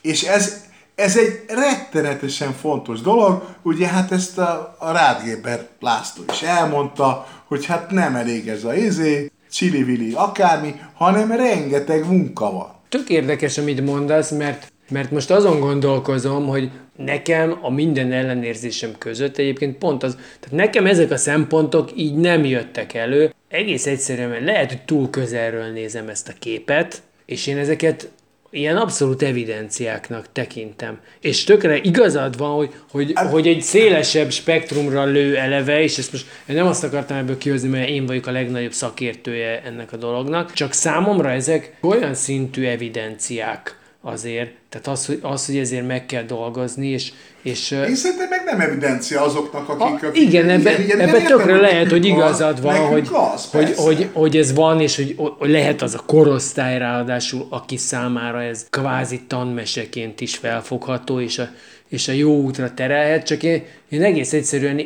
És 0.00 0.22
ez, 0.22 0.70
ez 1.02 1.16
egy 1.16 1.40
rettenetesen 1.48 2.52
fontos 2.52 3.00
dolog, 3.00 3.42
ugye 3.62 3.86
hát 3.86 4.12
ezt 4.12 4.38
a, 4.38 4.76
a 4.78 4.92
Rádgéber 4.92 5.66
László 5.80 6.24
is 6.32 6.42
elmondta, 6.42 7.26
hogy 7.44 7.66
hát 7.66 7.90
nem 7.90 8.14
elég 8.14 8.48
ez 8.48 8.64
a 8.64 8.74
izé, 8.74 9.30
csili-vili 9.50 10.12
akármi, 10.14 10.74
hanem 10.94 11.32
rengeteg 11.32 12.06
munka 12.06 12.52
van. 12.52 12.72
Tök 12.88 13.08
érdekes, 13.08 13.58
amit 13.58 13.84
mondasz, 13.84 14.30
mert, 14.30 14.72
mert 14.90 15.10
most 15.10 15.30
azon 15.30 15.60
gondolkozom, 15.60 16.46
hogy 16.46 16.70
nekem 16.96 17.58
a 17.60 17.70
minden 17.70 18.12
ellenérzésem 18.12 18.90
között 18.98 19.36
egyébként 19.36 19.78
pont 19.78 20.02
az, 20.02 20.14
tehát 20.40 20.56
nekem 20.56 20.86
ezek 20.86 21.10
a 21.10 21.16
szempontok 21.16 21.90
így 21.96 22.14
nem 22.14 22.44
jöttek 22.44 22.94
elő. 22.94 23.34
Egész 23.48 23.86
egyszerűen, 23.86 24.28
mert 24.28 24.44
lehet, 24.44 24.68
hogy 24.68 24.82
túl 24.82 25.10
közelről 25.10 25.72
nézem 25.72 26.08
ezt 26.08 26.28
a 26.28 26.32
képet, 26.38 27.02
és 27.26 27.46
én 27.46 27.58
ezeket 27.58 28.10
ilyen 28.54 28.76
abszolút 28.76 29.22
evidenciáknak 29.22 30.26
tekintem. 30.32 31.00
És 31.20 31.44
tökre 31.44 31.76
igazad 31.76 32.36
van, 32.36 32.50
hogy, 32.50 32.74
hogy, 32.90 33.12
hogy 33.30 33.46
egy 33.46 33.62
szélesebb 33.62 34.30
spektrumra 34.30 35.04
lő 35.04 35.36
eleve, 35.36 35.82
és 35.82 35.98
ezt 35.98 36.12
most 36.12 36.26
én 36.46 36.56
nem 36.56 36.66
azt 36.66 36.84
akartam 36.84 37.16
ebből 37.16 37.38
kihozni, 37.38 37.68
mert 37.68 37.88
én 37.88 38.06
vagyok 38.06 38.26
a 38.26 38.30
legnagyobb 38.30 38.72
szakértője 38.72 39.62
ennek 39.62 39.92
a 39.92 39.96
dolognak, 39.96 40.52
csak 40.52 40.72
számomra 40.72 41.30
ezek 41.30 41.76
olyan 41.80 42.14
szintű 42.14 42.64
evidenciák 42.64 43.80
azért, 44.00 44.50
tehát 44.68 44.86
az, 44.86 45.06
hogy, 45.06 45.18
az, 45.22 45.46
hogy 45.46 45.56
ezért 45.56 45.86
meg 45.86 46.06
kell 46.06 46.22
dolgozni, 46.22 46.86
és, 46.86 47.12
és 47.42 47.70
Én 47.70 47.94
szerintem 47.94 48.28
meg 48.28 48.42
nem 48.44 48.60
evidencia 48.60 49.22
azoknak, 49.22 49.68
akik... 49.68 50.04
a, 50.04 50.06
akik 50.06 50.22
igen, 50.22 50.48
ebben 50.48 50.74
ebbe 50.88 51.04
nem 51.04 51.24
tökre 51.24 51.60
lehet, 51.60 51.90
hogy 51.90 52.04
igazad 52.04 52.54
az, 52.56 52.60
van, 52.60 52.72
nekünk 52.72 52.92
hogy, 52.92 53.08
az, 53.34 53.48
hogy, 53.50 53.74
hogy, 53.76 54.08
hogy 54.12 54.36
ez 54.36 54.54
van, 54.54 54.80
és 54.80 54.96
hogy, 54.96 55.14
hogy 55.16 55.50
lehet 55.50 55.82
az 55.82 55.94
a 55.94 56.02
korosztály 56.06 56.78
ráadásul, 56.78 57.46
aki 57.50 57.76
számára 57.76 58.42
ez 58.42 58.66
kvázi 58.70 59.20
tanmeseként 59.26 60.20
is 60.20 60.36
felfogható, 60.36 61.20
és 61.20 61.38
a, 61.38 61.48
és 61.88 62.08
a 62.08 62.12
jó 62.12 62.40
útra 62.40 62.74
terelhet, 62.74 63.26
csak 63.26 63.42
én, 63.42 63.64
én 63.88 64.02
egész 64.02 64.32
egyszerűen 64.32 64.80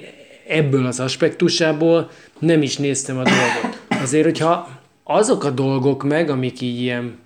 ebből 0.49 0.87
az 0.87 1.01
aspektusából 1.01 2.11
nem 2.39 2.63
is 2.63 2.77
néztem 2.77 3.19
a 3.19 3.23
dolgot. 3.23 3.81
Azért, 4.03 4.25
hogyha 4.25 4.69
azok 5.05 5.45
a 5.45 5.51
dolgok 5.51 6.03
meg, 6.03 6.31
amik 6.31 6.61
így 6.61 6.81
ilyen 6.81 7.19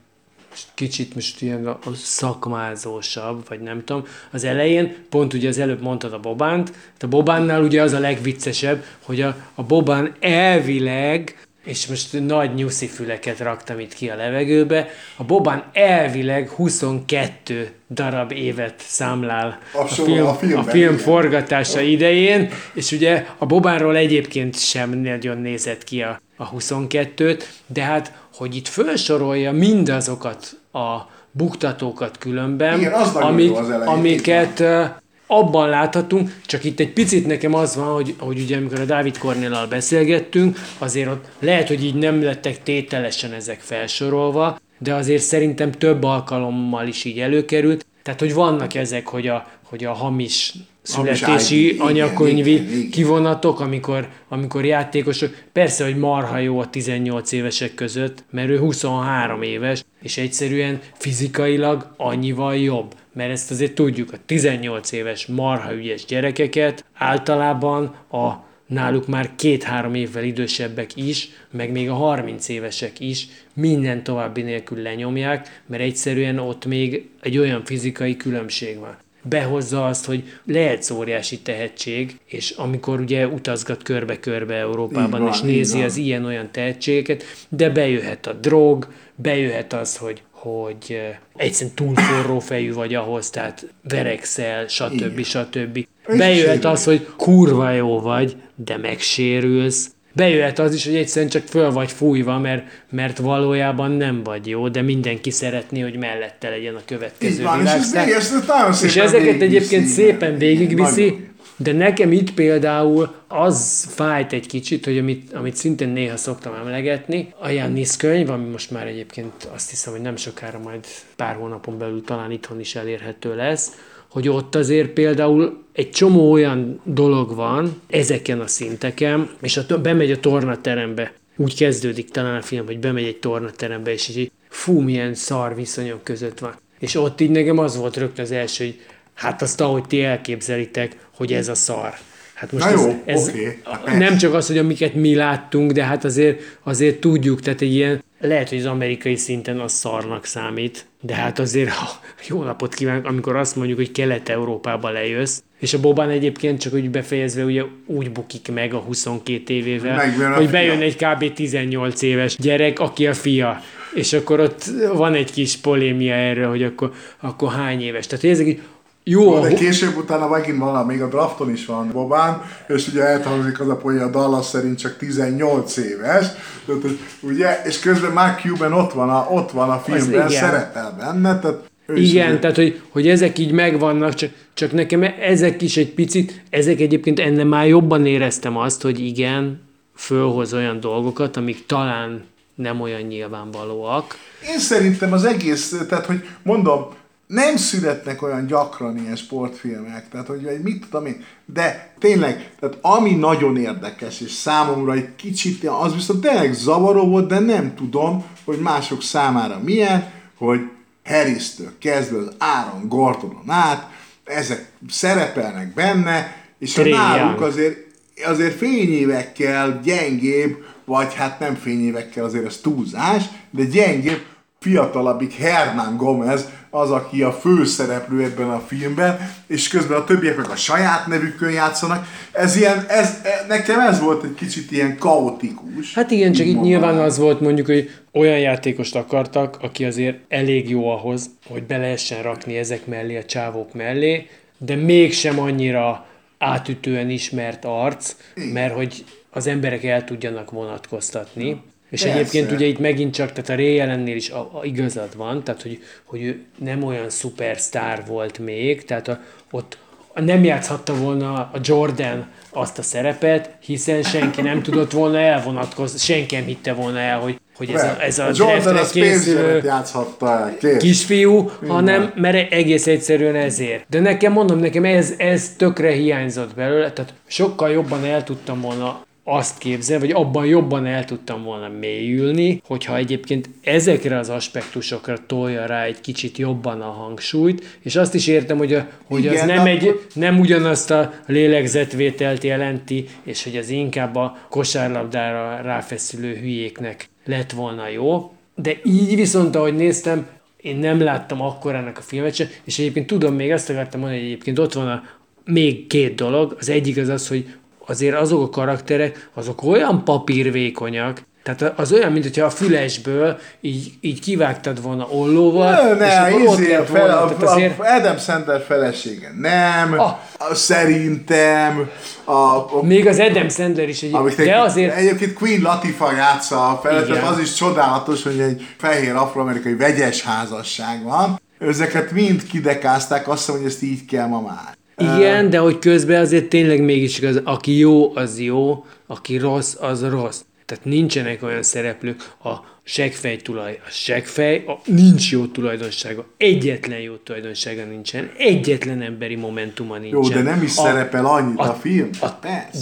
most 0.51 0.67
kicsit 0.75 1.15
most 1.15 1.43
ilyen 1.43 1.67
a, 1.67 1.79
a 1.85 1.95
szakmázósabb, 1.95 3.49
vagy 3.49 3.61
nem 3.61 3.85
tudom, 3.85 4.05
az 4.31 4.45
elején, 4.45 4.95
pont 5.09 5.35
ugye 5.35 5.49
az 5.49 5.59
előbb 5.59 5.83
mondtad 5.83 6.13
a 6.13 6.19
Bobánt, 6.19 6.69
hát 6.69 7.03
a 7.03 7.09
Bobánnál 7.09 7.63
ugye 7.63 7.83
az 7.83 7.93
a 7.93 7.99
legviccesebb, 7.99 8.85
hogy 9.03 9.21
a, 9.21 9.37
a 9.55 9.63
Bobán 9.63 10.15
elvileg, 10.21 11.49
és 11.65 11.87
most 11.87 12.27
nagy 12.27 12.55
nyuszi 12.55 12.87
füleket 12.87 13.39
raktam 13.39 13.79
itt 13.81 13.95
ki 13.95 14.09
a 14.09 14.17
levegőbe, 14.17 14.89
a 15.17 15.25
Bobán 15.25 15.65
elvileg 15.73 16.49
22 16.49 17.71
darab 17.91 18.33
évet 18.33 18.75
számlál 18.87 19.59
A 19.73 19.79
a, 19.79 19.87
film, 19.87 20.27
a 20.27 20.31
a 20.31 20.63
film 20.63 20.93
igen. 20.93 20.97
forgatása 20.97 21.81
idején, 21.81 22.51
és 22.75 22.93
ugye 22.93 23.27
a 23.39 23.47
Bobánról 23.47 23.97
egyébként 23.97 24.59
sem 24.59 24.91
nagyon 24.91 25.39
nézett 25.39 25.85
ki 25.85 26.03
a, 26.03 26.21
a 26.37 26.51
22-t, 26.51 27.43
de 27.67 27.83
hát, 27.83 28.13
hogy 28.35 28.57
itt 28.57 28.69
felsorolja 28.69 29.53
mindazokat 29.53 30.57
a 30.73 30.97
buktatókat 31.31 32.19
különben, 32.19 32.79
Igen, 32.79 32.93
az 32.93 33.15
amik, 33.15 33.49
jó 33.49 33.57
az 33.57 33.71
elején, 33.71 33.95
amiket 33.95 34.61
ö, 34.61 34.85
abban 35.33 35.69
láthatunk, 35.69 36.41
csak 36.47 36.65
itt 36.65 36.81
egy 36.81 36.93
picit 36.93 37.27
nekem 37.27 37.55
az 37.55 37.77
van, 37.77 37.93
hogy, 37.93 38.15
hogy 38.19 38.41
ugye 38.41 38.57
amikor 38.57 38.81
a 38.81 38.85
Dávid 38.85 39.19
Kornéllal 39.19 39.67
beszélgettünk, 39.67 40.59
azért 40.79 41.11
ott 41.11 41.25
lehet, 41.39 41.69
hogy 41.69 41.85
így 41.85 41.95
nem 41.95 42.23
lettek 42.23 42.63
tételesen 42.63 43.33
ezek 43.33 43.61
felsorolva, 43.61 44.61
de 44.79 44.95
azért 44.95 45.23
szerintem 45.23 45.71
több 45.73 46.03
alkalommal 46.03 46.87
is 46.87 47.05
így 47.05 47.19
előkerült. 47.19 47.87
Tehát, 48.03 48.21
hogy 48.21 48.35
vannak 48.35 48.75
ezek, 48.75 49.07
hogy 49.07 49.27
a, 49.27 49.47
hogy 49.63 49.85
a 49.85 49.93
Hamis 49.93 50.55
születési 50.83 51.77
anyakönyvi 51.79 52.89
kivonatok, 52.89 53.61
amikor, 53.61 54.09
amikor 54.29 54.65
játékosok, 54.65 55.35
persze, 55.53 55.85
hogy 55.85 55.97
marha 55.97 56.39
jó 56.39 56.59
a 56.59 56.71
18 56.71 57.33
évesek 57.33 57.75
között, 57.75 58.25
mert 58.31 58.49
ő 58.49 58.59
23 58.59 59.43
éves, 59.43 59.85
és 60.03 60.17
egyszerűen 60.17 60.81
fizikailag 60.93 61.95
annyival 61.97 62.57
jobb. 62.57 62.95
Mert 63.13 63.31
ezt 63.31 63.51
azért 63.51 63.75
tudjuk, 63.75 64.13
a 64.13 64.17
18 64.27 64.93
éves 64.93 65.27
marha 65.27 65.75
ügyes 65.75 66.05
gyerekeket 66.05 66.85
általában 66.95 67.85
a 68.11 68.49
náluk 68.67 69.07
már 69.07 69.31
két-három 69.37 69.95
évvel 69.95 70.25
idősebbek 70.25 70.97
is, 70.97 71.29
meg 71.51 71.71
még 71.71 71.91
a 71.91 71.95
30 71.95 72.49
évesek 72.49 73.01
is 73.01 73.27
minden 73.55 74.03
további 74.03 74.43
nélkül 74.43 74.83
lenyomják, 74.83 75.63
mert 75.67 75.83
egyszerűen 75.83 76.39
ott 76.39 76.67
még 76.67 77.09
egy 77.21 77.39
olyan 77.39 77.65
fizikai 77.65 78.17
különbség 78.17 78.79
van 78.79 78.97
behozza 79.23 79.87
azt, 79.87 80.05
hogy 80.05 80.23
lehet 80.45 80.91
óriási 80.91 81.39
tehetség, 81.39 82.19
és 82.27 82.51
amikor 82.51 83.01
ugye 83.01 83.27
utazgat 83.27 83.83
körbe-körbe 83.83 84.55
Európában, 84.55 85.21
van, 85.21 85.33
és 85.33 85.41
nézi 85.41 85.77
van. 85.77 85.87
az 85.87 85.97
ilyen-olyan 85.97 86.49
tehetségeket, 86.53 87.25
de 87.49 87.71
bejöhet 87.71 88.27
a 88.27 88.33
drog, 88.33 88.89
bejöhet 89.15 89.73
az, 89.73 89.97
hogy 89.97 90.23
hogy 90.41 91.01
egyszerűen 91.37 91.75
túl 91.75 91.95
forró 91.95 92.39
fejű 92.39 92.73
vagy 92.73 92.95
ahhoz, 92.95 93.31
tehát 93.31 93.67
verekszel, 93.89 94.67
stb. 94.67 94.93
Igen. 94.93 95.23
stb. 95.23 95.87
Bejöhet 96.07 96.65
az, 96.65 96.85
hogy 96.85 97.07
kurva 97.17 97.71
jó 97.71 98.01
vagy, 98.01 98.37
de 98.55 98.77
megsérülsz. 98.77 99.91
Bejöhet 100.13 100.59
az 100.59 100.75
is, 100.75 100.85
hogy 100.85 100.97
egyszerűen 100.97 101.31
csak 101.31 101.47
föl 101.47 101.73
vagy 101.73 101.93
fújva, 101.93 102.39
mert, 102.39 102.63
mert 102.91 103.19
valójában 103.19 103.91
nem 103.91 104.23
vagy 104.23 104.47
jó, 104.47 104.69
de 104.69 104.83
mindenki 104.83 105.31
szeretné, 105.31 105.81
hogy 105.81 105.97
mellette 105.97 106.49
legyen 106.49 106.75
a 106.75 106.81
következő 106.87 107.43
van, 107.43 107.61
és 107.61 107.67
ez, 107.67 107.93
világsztár. 107.93 108.09
ezt 108.09 108.47
nagyon 108.47 108.73
szépen 108.73 108.89
És 108.89 108.97
ezeket 108.97 109.41
egyébként 109.41 109.87
szépen 109.87 110.39
végigviszi, 110.39 111.29
de 111.57 111.73
nekem 111.73 112.13
itt 112.13 112.35
például 112.35 113.15
az 113.29 113.87
fájt 113.89 114.33
egy 114.33 114.47
kicsit, 114.47 114.85
hogy 114.85 114.99
amit, 114.99 115.33
amit 115.33 115.57
szintén 115.57 115.89
néha 115.89 116.17
szoktam 116.17 116.55
emlegetni, 116.55 117.35
a 117.39 117.49
Jannis 117.49 117.97
könyv, 117.97 118.31
ami 118.31 118.49
most 118.49 118.71
már 118.71 118.87
egyébként 118.87 119.49
azt 119.55 119.71
hiszem, 119.71 119.93
hogy 119.93 120.03
nem 120.03 120.17
sokára 120.17 120.59
majd 120.59 120.87
pár 121.17 121.35
hónapon 121.35 121.79
belül 121.79 122.05
talán 122.05 122.31
itthon 122.31 122.61
is 122.61 122.75
elérhető 122.75 123.37
lesz, 123.37 123.71
hogy 124.11 124.29
ott 124.29 124.55
azért 124.55 124.89
például 124.89 125.65
egy 125.73 125.91
csomó 125.91 126.31
olyan 126.31 126.81
dolog 126.85 127.35
van 127.35 127.81
ezeken 127.87 128.41
a 128.41 128.47
szinteken, 128.47 129.31
és 129.41 129.57
a, 129.57 129.81
bemegy 129.81 130.11
a 130.11 130.21
tornaterembe, 130.21 131.13
úgy 131.37 131.57
kezdődik 131.57 132.11
talán 132.11 132.37
a 132.37 132.43
film, 132.43 132.67
hogy 132.67 132.79
bemegy 132.79 133.05
egy 133.05 133.19
tornaterembe, 133.19 133.93
és 133.93 134.09
így 134.09 134.31
fú, 134.49 134.81
milyen 134.81 135.15
szar 135.15 135.55
viszonyok 135.55 136.05
között 136.05 136.39
van. 136.39 136.55
És 136.79 136.95
ott 136.95 137.21
így 137.21 137.31
nekem 137.31 137.59
az 137.59 137.77
volt 137.77 137.97
rögtön 137.97 138.25
az 138.25 138.31
első, 138.33 138.65
hogy 138.65 138.81
hát 139.15 139.43
azt, 139.43 139.61
ahogy 139.61 139.85
ti 139.85 140.03
elképzelitek, 140.03 140.97
hogy 141.15 141.33
ez 141.33 141.49
a 141.49 141.55
szar. 141.55 141.95
Hát 142.35 142.53
most 142.53 142.65
Na 142.65 142.71
ez, 142.71 142.85
jó, 142.85 143.03
ez 143.05 143.29
oké. 143.29 143.59
nem 143.99 144.17
csak 144.17 144.35
az, 144.35 144.47
hogy 144.47 144.59
amiket 144.59 144.95
mi 144.95 145.15
láttunk, 145.15 145.73
de 145.73 145.85
hát 145.85 146.05
azért, 146.05 146.59
azért 146.63 147.01
tudjuk, 147.01 147.41
tehát 147.41 147.61
egy 147.61 147.75
ilyen, 147.75 148.03
lehet, 148.21 148.49
hogy 148.49 148.59
az 148.59 148.67
amerikai 148.67 149.17
szinten 149.17 149.61
az 149.61 149.73
szarnak 149.73 150.25
számít, 150.25 150.87
de 151.01 151.15
hát 151.15 151.39
azért, 151.39 151.71
ha 151.71 152.01
jó 152.29 152.43
napot 152.43 152.75
kívánok, 152.75 153.07
amikor 153.07 153.37
azt 153.37 153.57
mondjuk, 153.57 153.79
hogy 153.79 153.93
Kelet-Európába 153.93 154.91
lejössz, 154.91 155.43
és 155.59 155.75
a 155.75 155.81
Bobán 155.81 156.09
egyébként 156.09 156.61
csak 156.61 156.75
úgy 156.75 156.91
befejezve 156.91 157.45
ugye 157.45 157.63
úgy 157.87 158.11
bukik 158.11 158.53
meg 158.53 158.75
a 158.75 158.79
22 158.79 159.55
évével, 159.55 159.97
Megjön 159.97 160.33
a 160.33 160.35
hogy 160.35 160.43
fia. 160.49 160.53
bejön 160.53 160.81
egy 160.81 160.97
kb. 160.97 161.33
18 161.33 162.03
éves 162.03 162.37
gyerek, 162.37 162.79
aki 162.79 163.07
a 163.07 163.15
fia. 163.15 163.63
És 163.95 164.13
akkor 164.13 164.41
ott 164.41 164.65
van 164.93 165.15
egy 165.15 165.33
kis 165.33 165.57
polémia 165.57 166.15
erről, 166.15 166.49
hogy 166.49 166.63
akkor, 166.63 166.93
akkor 167.21 167.53
hány 167.53 167.83
éves. 167.83 168.07
Tehát 168.07 168.21
hogy 168.21 168.31
ezek 168.31 168.47
így 168.47 168.61
Jó, 169.05 169.41
de 169.41 169.55
később 169.55 169.97
utána 169.97 170.29
megint 170.29 170.59
van, 170.59 170.87
még 170.87 171.03
a 171.03 171.09
drafton 171.09 171.51
is 171.51 171.67
van 171.67 171.91
Bobán, 171.93 172.43
és 172.69 172.89
ugye 172.89 173.03
elhangzik 173.03 173.61
az 173.61 173.69
a 173.69 173.79
hogy 173.83 173.97
a 173.97 174.11
Dallas 174.11 174.47
szerint 174.47 174.79
csak 174.79 174.97
18 174.97 175.77
éves, 175.77 176.27
tehát, 176.67 176.83
ugye, 177.21 177.63
és 177.65 177.79
közben 177.79 178.13
Mark 178.13 178.41
Cuban 178.41 178.73
ott 178.73 178.93
van 178.93 179.11
a, 179.11 179.27
ott 179.31 179.51
van 179.51 179.71
a 179.71 179.79
filmben, 179.79 180.29
szerepel 180.29 180.95
benne, 180.99 181.39
tehát 181.39 181.69
igen, 181.95 182.31
ugye... 182.31 182.39
tehát 182.39 182.57
hogy, 182.57 182.81
hogy 182.91 183.09
ezek 183.09 183.39
így 183.39 183.53
megvannak, 183.53 184.15
csak, 184.15 184.31
csak 184.55 184.73
nekem 184.73 185.03
ezek 185.21 185.63
is 185.63 185.77
egy 185.77 185.95
picit, 185.95 186.43
ezek 186.51 186.81
egyébként 186.81 187.21
ennek 187.21 187.47
már 187.47 187.67
jobban 187.67 188.07
éreztem 188.07 188.57
azt, 188.57 188.83
hogy 188.83 189.01
igen, 189.01 189.61
fölhoz 189.95 190.55
olyan 190.55 190.81
dolgokat, 190.81 191.37
amik 191.37 191.67
talán 191.67 192.25
nem 192.55 192.81
olyan 192.81 193.01
nyilvánvalóak. 193.01 194.17
Én 194.53 194.59
szerintem 194.59 195.13
az 195.13 195.25
egész, 195.25 195.75
tehát 195.89 196.07
hogy 196.07 196.29
mondom, 196.43 196.87
nem 197.31 197.57
születnek 197.57 198.23
olyan 198.23 198.47
gyakran 198.47 198.99
ilyen 198.99 199.17
sportfilmek, 199.17 200.09
tehát 200.09 200.27
hogy 200.27 200.61
mit 200.63 200.87
tudom 200.91 201.07
én, 201.07 201.25
de 201.45 201.95
tényleg, 201.99 202.51
tehát 202.61 202.79
ami 202.81 203.15
nagyon 203.15 203.57
érdekes, 203.57 204.21
és 204.21 204.31
számomra 204.31 204.93
egy 204.93 205.15
kicsit, 205.17 205.65
az 205.65 205.95
viszont 205.95 206.21
tényleg 206.21 206.53
zavaró 206.53 207.09
volt, 207.09 207.29
de 207.29 207.39
nem 207.39 207.75
tudom, 207.75 208.25
hogy 208.45 208.59
mások 208.59 209.03
számára 209.03 209.61
milyen, 209.65 210.13
hogy 210.39 210.61
Harris-től 211.05 211.73
kezdve 211.79 212.19
az 212.19 212.33
Aaron 212.39 212.89
Gordonon 212.89 213.51
át, 213.51 213.91
ezek 214.25 214.71
szerepelnek 214.89 215.75
benne, 215.75 216.37
és 216.59 216.79
a 216.79 216.85
náluk 216.85 217.41
azért, 217.41 217.77
azért 218.25 218.57
fényévekkel 218.57 219.81
gyengébb, 219.85 220.65
vagy 220.85 221.15
hát 221.15 221.39
nem 221.39 221.55
fényévekkel, 221.55 222.25
azért 222.25 222.47
ez 222.47 222.57
túlzás, 222.57 223.25
de 223.51 223.65
gyengébb, 223.65 224.21
fiatalabbik 224.65 225.35
Hernán 225.35 225.97
Gomez, 225.97 226.49
az, 226.71 226.91
aki 226.91 227.23
a 227.23 227.33
főszereplő 227.33 228.25
ebben 228.25 228.51
a 228.51 228.59
filmben, 228.67 229.33
és 229.47 229.69
közben 229.69 230.01
a 230.01 230.05
többiek 230.05 230.37
meg 230.37 230.49
a 230.49 230.57
saját 230.57 231.07
nevükön 231.07 231.51
játszanak. 231.51 232.07
Ez 232.33 232.57
ilyen, 232.57 232.85
ez, 232.89 233.21
e, 233.23 233.45
nekem 233.49 233.81
ez 233.81 234.01
volt 234.01 234.25
egy 234.25 234.35
kicsit 234.35 234.71
ilyen 234.71 234.99
kaotikus. 234.99 235.95
Hát 235.95 236.11
igen, 236.11 236.33
csak 236.33 236.47
itt 236.47 236.61
nyilván 236.61 236.99
az 236.99 237.19
volt 237.19 237.41
mondjuk, 237.41 237.67
hogy 237.67 237.91
olyan 238.13 238.39
játékost 238.39 238.97
akartak, 238.97 239.57
aki 239.61 239.85
azért 239.85 240.19
elég 240.29 240.71
jó 240.71 240.89
ahhoz, 240.89 241.31
hogy 241.49 241.63
be 241.63 241.77
lehessen 241.77 242.23
rakni 242.23 242.57
ezek 242.57 242.87
mellé, 242.87 243.17
a 243.17 243.25
csávók 243.25 243.75
mellé, 243.75 244.27
de 244.59 244.75
mégsem 244.75 245.39
annyira 245.39 246.07
átütően 246.39 247.11
ismert 247.11 247.65
arc, 247.65 248.17
mert 248.53 248.75
hogy 248.75 249.05
az 249.31 249.47
emberek 249.47 249.85
el 249.85 250.05
tudjanak 250.05 250.51
vonatkoztatni. 250.51 251.63
És 251.91 252.03
Persze. 252.03 252.19
egyébként 252.19 252.53
ugye 252.53 252.67
itt 252.67 252.79
megint 252.79 253.15
csak, 253.15 253.33
tehát 253.33 253.51
a 253.51 253.55
Ray 253.55 253.81
Allennél 253.81 254.17
is 254.17 254.31
a, 254.31 254.51
a 254.53 254.65
igazad 254.65 255.17
van, 255.17 255.45
tehát 255.45 255.63
hogy, 255.63 255.79
hogy 256.05 256.23
ő 256.23 256.45
nem 256.59 256.83
olyan 256.83 257.11
szupersztár 257.11 258.05
volt 258.07 258.39
még, 258.39 258.85
tehát 258.85 259.09
a, 259.09 259.21
ott 259.51 259.79
nem 260.15 260.45
játszhatta 260.45 260.95
volna 260.95 261.33
a 261.33 261.59
Jordan 261.63 262.27
azt 262.51 262.79
a 262.79 262.83
szerepet, 262.83 263.51
hiszen 263.61 264.03
senki 264.03 264.43
nem 264.43 264.63
tudott 264.63 264.93
volna 264.93 265.19
elvonatkozni, 265.19 265.99
senki 265.99 266.35
nem 266.35 266.45
hitte 266.45 266.73
volna 266.73 266.99
el, 266.99 267.19
hogy, 267.19 267.41
hogy 267.57 267.71
ez 267.71 267.83
a, 267.83 268.03
ez 268.03 268.19
a, 268.19 268.27
a 268.27 268.31
Jordan 268.35 268.87
készülő 268.93 269.61
játszhatta 269.65 270.57
el, 270.61 270.77
kisfiú, 270.79 271.35
Minden. 271.35 271.77
hanem 271.77 272.13
mert 272.15 272.53
egész 272.53 272.87
egyszerűen 272.87 273.35
ezért. 273.35 273.85
De 273.89 274.01
nekem 274.01 274.33
mondom, 274.33 274.59
nekem 274.59 274.85
ez, 274.85 275.15
ez 275.17 275.55
tökre 275.57 275.91
hiányzott 275.91 276.55
belőle, 276.55 276.93
tehát 276.93 277.15
sokkal 277.27 277.71
jobban 277.71 278.05
el 278.05 278.25
tudtam 278.25 278.61
volna 278.61 279.05
azt 279.31 279.59
képzel, 279.59 279.99
vagy 279.99 280.11
abban 280.11 280.47
jobban 280.47 280.87
el 280.87 281.05
tudtam 281.05 281.43
volna 281.43 281.69
mélyülni, 281.69 282.63
hogyha 282.67 282.97
egyébként 282.97 283.49
ezekre 283.63 284.19
az 284.19 284.29
aspektusokra 284.29 285.17
tolja 285.27 285.67
rá 285.67 285.85
egy 285.85 286.01
kicsit 286.01 286.39
jobban 286.39 286.81
a 286.81 286.91
hangsúlyt, 286.91 287.79
és 287.83 287.97
azt 287.97 288.15
is 288.15 288.27
értem, 288.27 288.59
hogy, 288.59 288.73
a, 288.75 288.89
hogy 289.05 289.21
Igen, 289.25 289.35
az 289.35 289.43
nem, 289.43 289.67
egy, 289.67 290.01
nem 290.15 290.39
ugyanazt 290.39 290.91
a 290.91 291.13
lélegzetvételt 291.27 292.45
jelenti, 292.45 293.07
és 293.23 293.45
hogy 293.45 293.57
az 293.57 293.69
inkább 293.69 294.17
a 294.17 294.39
kosárlabdára 294.49 295.61
ráfeszülő 295.63 296.35
hülyéknek 296.35 297.09
lett 297.25 297.51
volna 297.51 297.89
jó, 297.89 298.33
de 298.55 298.73
így 298.85 299.15
viszont, 299.15 299.57
ahogy 299.57 299.77
néztem, 299.77 300.27
én 300.57 300.77
nem 300.77 301.01
láttam 301.01 301.41
akkor 301.41 301.75
ennek 301.75 301.99
a 301.99 302.03
filmet 302.03 302.35
sem, 302.35 302.49
és 302.65 302.79
egyébként 302.79 303.07
tudom, 303.07 303.35
még 303.35 303.51
azt 303.51 303.71
akartam 303.71 304.01
mondani, 304.01 304.21
hogy 304.21 304.31
egyébként 304.31 304.59
ott 304.59 304.73
van 304.73 304.89
a 304.89 305.03
még 305.45 305.87
két 305.87 306.15
dolog. 306.15 306.57
Az 306.59 306.69
egyik 306.69 306.97
az 306.97 307.09
az, 307.09 307.29
hogy 307.29 307.55
azért 307.91 308.17
azok 308.17 308.43
a 308.43 308.49
karakterek, 308.49 309.31
azok 309.35 309.63
olyan 309.63 310.05
papírvékonyak, 310.05 311.23
tehát 311.43 311.79
az 311.79 311.93
olyan, 311.93 312.13
mint 312.13 312.25
hogyha 312.25 312.45
a 312.45 312.51
fülesből 312.51 313.39
így, 313.61 313.93
így 314.01 314.21
kivágtad 314.21 314.83
volna 314.83 315.07
ollóval, 315.11 315.73
ne, 315.73 315.95
ne, 315.95 316.07
és 316.07 316.35
akkor 316.35 316.49
ott 316.49 316.59
izé, 316.59 316.73
lett 316.73 316.89
volna. 316.89 317.29
Fel, 317.29 317.47
a, 317.49 317.53
azért... 317.53 317.79
a 317.79 317.85
Adam 317.85 318.19
Sandler 318.19 318.61
felesége 318.61 319.33
nem, 319.39 319.99
ah. 319.99 320.19
a, 320.39 320.55
szerintem. 320.55 321.91
A, 322.25 322.33
a, 322.33 322.83
Még 322.83 323.07
az 323.07 323.19
Adam 323.19 323.49
Sandler 323.49 323.89
is 323.89 324.03
egy, 324.03 324.17
de 324.37 324.61
azért... 324.61 324.97
Egyébként 324.97 325.33
Queen 325.33 325.63
Latifah 325.63 326.17
játsza 326.17 326.69
a 326.69 326.81
feletet, 326.83 327.23
az 327.23 327.39
is 327.39 327.55
csodálatos, 327.55 328.23
hogy 328.23 328.41
egy 328.41 328.67
fehér 328.79 329.15
afroamerikai 329.15 329.75
vegyes 329.75 330.23
házasság 330.23 331.05
van. 331.05 331.41
Ezeket 331.59 332.11
mind 332.11 332.47
kidekázták, 332.47 333.29
azt 333.29 333.49
mondom, 333.49 333.65
hogy 333.65 333.75
ezt 333.75 333.83
így 333.83 334.05
kell 334.05 334.27
ma 334.27 334.41
már. 334.41 334.79
Igen, 335.01 335.51
de 335.51 335.59
hogy 335.59 335.79
közben 335.79 336.21
azért 336.21 336.49
tényleg 336.49 336.83
mégis 336.83 337.23
az, 337.23 337.41
aki 337.45 337.79
jó, 337.79 338.17
az 338.17 338.41
jó, 338.41 338.85
aki 339.07 339.37
rossz, 339.37 339.77
az 339.81 340.09
rossz. 340.09 340.41
Tehát 340.71 340.85
nincsenek 340.85 341.43
olyan 341.43 341.63
szereplők, 341.63 342.33
a 342.45 342.51
segfej 342.83 343.37
tulaj, 343.37 343.81
a 343.87 343.91
segfej, 343.91 344.65
a, 344.67 344.81
nincs 344.85 345.31
jó 345.31 345.47
tulajdonsága, 345.47 346.27
egyetlen 346.37 346.99
jó 346.99 347.15
tulajdonsága 347.15 347.85
nincsen, 347.85 348.31
egyetlen 348.37 349.03
emberi 349.03 349.35
momentuma 349.35 349.99
nincsen. 349.99 350.23
Jó, 350.23 350.43
de 350.43 350.51
nem 350.51 350.63
is 350.63 350.77
a, 350.77 350.83
szerepel 350.83 351.27
annyit 351.27 351.59
a, 351.59 351.63
a 351.63 351.73
film. 351.73 352.11
A, 352.21 352.27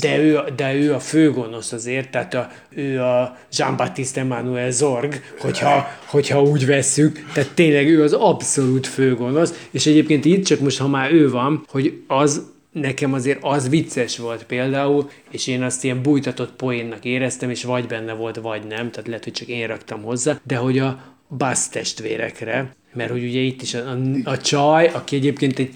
de, 0.01 0.19
ő, 0.19 0.39
de 0.57 0.75
ő 0.75 0.95
a 0.95 1.01
főgonosz 1.01 1.73
azért, 1.73 2.11
tehát 2.11 2.35
a, 2.35 2.51
ő 2.69 3.01
a 3.01 3.37
Jean-Baptiste 3.53 4.21
Emmanuel 4.21 4.71
Zorg, 4.71 5.21
hogyha, 5.39 5.89
hogyha 6.07 6.43
úgy 6.43 6.67
vesszük, 6.67 7.27
tehát 7.33 7.51
tényleg 7.55 7.89
ő 7.89 8.03
az 8.03 8.13
abszolút 8.13 8.87
főgonosz, 8.87 9.67
és 9.71 9.87
egyébként 9.87 10.25
itt 10.25 10.45
csak 10.45 10.61
most, 10.61 10.79
ha 10.79 10.89
már 10.89 11.13
ő 11.13 11.31
van, 11.31 11.65
hogy 11.69 12.03
az 12.07 12.43
nekem 12.81 13.13
azért 13.13 13.39
az 13.43 13.69
vicces 13.69 14.19
volt 14.19 14.45
például, 14.45 15.11
és 15.31 15.47
én 15.47 15.63
azt 15.63 15.85
ilyen 15.85 16.03
bújtatott 16.03 16.53
poénnak 16.53 17.05
éreztem, 17.05 17.51
és 17.51 17.65
vagy 17.65 17.87
benne 17.87 18.13
volt, 18.13 18.37
vagy 18.37 18.63
nem, 18.67 18.91
tehát 18.91 19.07
lehet, 19.07 19.25
hogy 19.25 19.33
csak 19.33 19.49
én 19.49 19.67
raktam 19.67 20.03
hozzá, 20.03 20.41
de 20.43 20.57
hogy 20.57 20.79
a 20.79 21.17
Bass 21.37 21.69
testvérekre, 21.69 22.77
mert 22.93 23.11
hogy 23.11 23.25
ugye 23.25 23.41
itt 23.41 23.63
is 23.63 23.75
a, 23.75 23.91
a, 23.91 23.99
a 24.25 24.37
csaj, 24.37 24.91
aki 24.95 25.17
egyébként 25.17 25.59
egy 25.59 25.75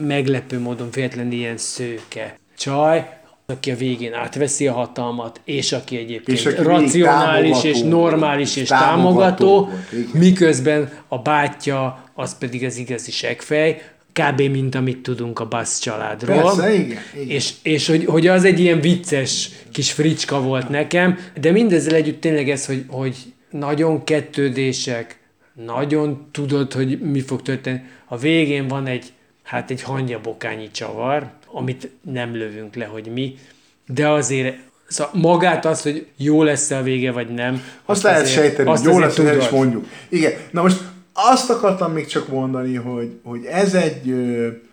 meglepő 0.00 0.60
módon 0.60 0.88
véletlenül 0.90 1.32
ilyen 1.32 1.56
szőke 1.56 2.38
csaj, 2.58 3.22
aki 3.46 3.70
a 3.70 3.76
végén 3.76 4.12
átveszi 4.12 4.66
a 4.66 4.72
hatalmat, 4.72 5.40
és 5.44 5.72
aki 5.72 5.96
egyébként 5.96 6.38
és 6.38 6.46
aki 6.46 6.62
racionális 6.62 7.64
és 7.64 7.80
normális 7.80 8.56
és 8.56 8.68
támogató, 8.68 9.68
támogató 9.68 9.70
miközben 10.12 10.92
a 11.08 11.18
bátyja 11.18 12.04
az 12.14 12.38
pedig 12.38 12.64
az 12.64 12.76
igazi 12.76 13.10
segfej, 13.10 13.82
kb. 14.14 14.40
mint 14.40 14.74
amit 14.74 15.02
tudunk 15.02 15.40
a 15.40 15.48
Bass 15.48 15.78
családról. 15.78 16.42
Persze, 16.42 16.74
igen. 16.74 16.98
igen. 17.14 17.28
És, 17.28 17.52
és 17.62 17.86
hogy, 17.86 18.04
hogy 18.04 18.26
az 18.26 18.44
egy 18.44 18.60
ilyen 18.60 18.80
vicces 18.80 19.50
kis 19.72 19.92
fricska 19.92 20.42
volt 20.42 20.68
nekem, 20.68 21.18
de 21.40 21.50
mindezzel 21.50 21.94
együtt 21.94 22.20
tényleg 22.20 22.50
ez, 22.50 22.66
hogy, 22.66 22.84
hogy 22.88 23.16
nagyon 23.50 24.04
kettődések, 24.04 25.18
nagyon 25.64 26.28
tudod, 26.32 26.72
hogy 26.72 27.00
mi 27.00 27.20
fog 27.20 27.42
történni. 27.42 27.80
A 28.04 28.16
végén 28.16 28.68
van 28.68 28.86
egy, 28.86 29.12
hát 29.42 29.70
egy 29.70 29.82
hangyabokányi 29.82 30.70
csavar, 30.70 31.30
amit 31.52 31.90
nem 32.00 32.34
lövünk 32.36 32.74
le, 32.74 32.84
hogy 32.84 33.06
mi, 33.12 33.34
de 33.86 34.08
azért 34.08 34.56
Szóval 34.86 35.12
magát 35.14 35.64
az, 35.64 35.82
hogy 35.82 36.06
jó 36.16 36.42
lesz 36.42 36.70
a 36.70 36.82
vége, 36.82 37.12
vagy 37.12 37.28
nem. 37.28 37.52
Azt, 37.52 37.62
azt 37.84 38.02
lehet 38.02 38.22
azért, 38.22 38.34
sejteni, 38.34 38.70
azt 38.70 38.84
jó 38.84 38.98
lesz, 38.98 39.16
hogy 39.16 39.36
is 39.36 39.48
mondjuk. 39.48 39.86
Igen, 40.08 40.32
na 40.50 40.62
most 40.62 40.80
azt 41.14 41.50
akartam 41.50 41.92
még 41.92 42.06
csak 42.06 42.28
mondani, 42.28 42.74
hogy, 42.74 43.20
hogy 43.22 43.44
ez 43.44 43.74
egy 43.74 44.14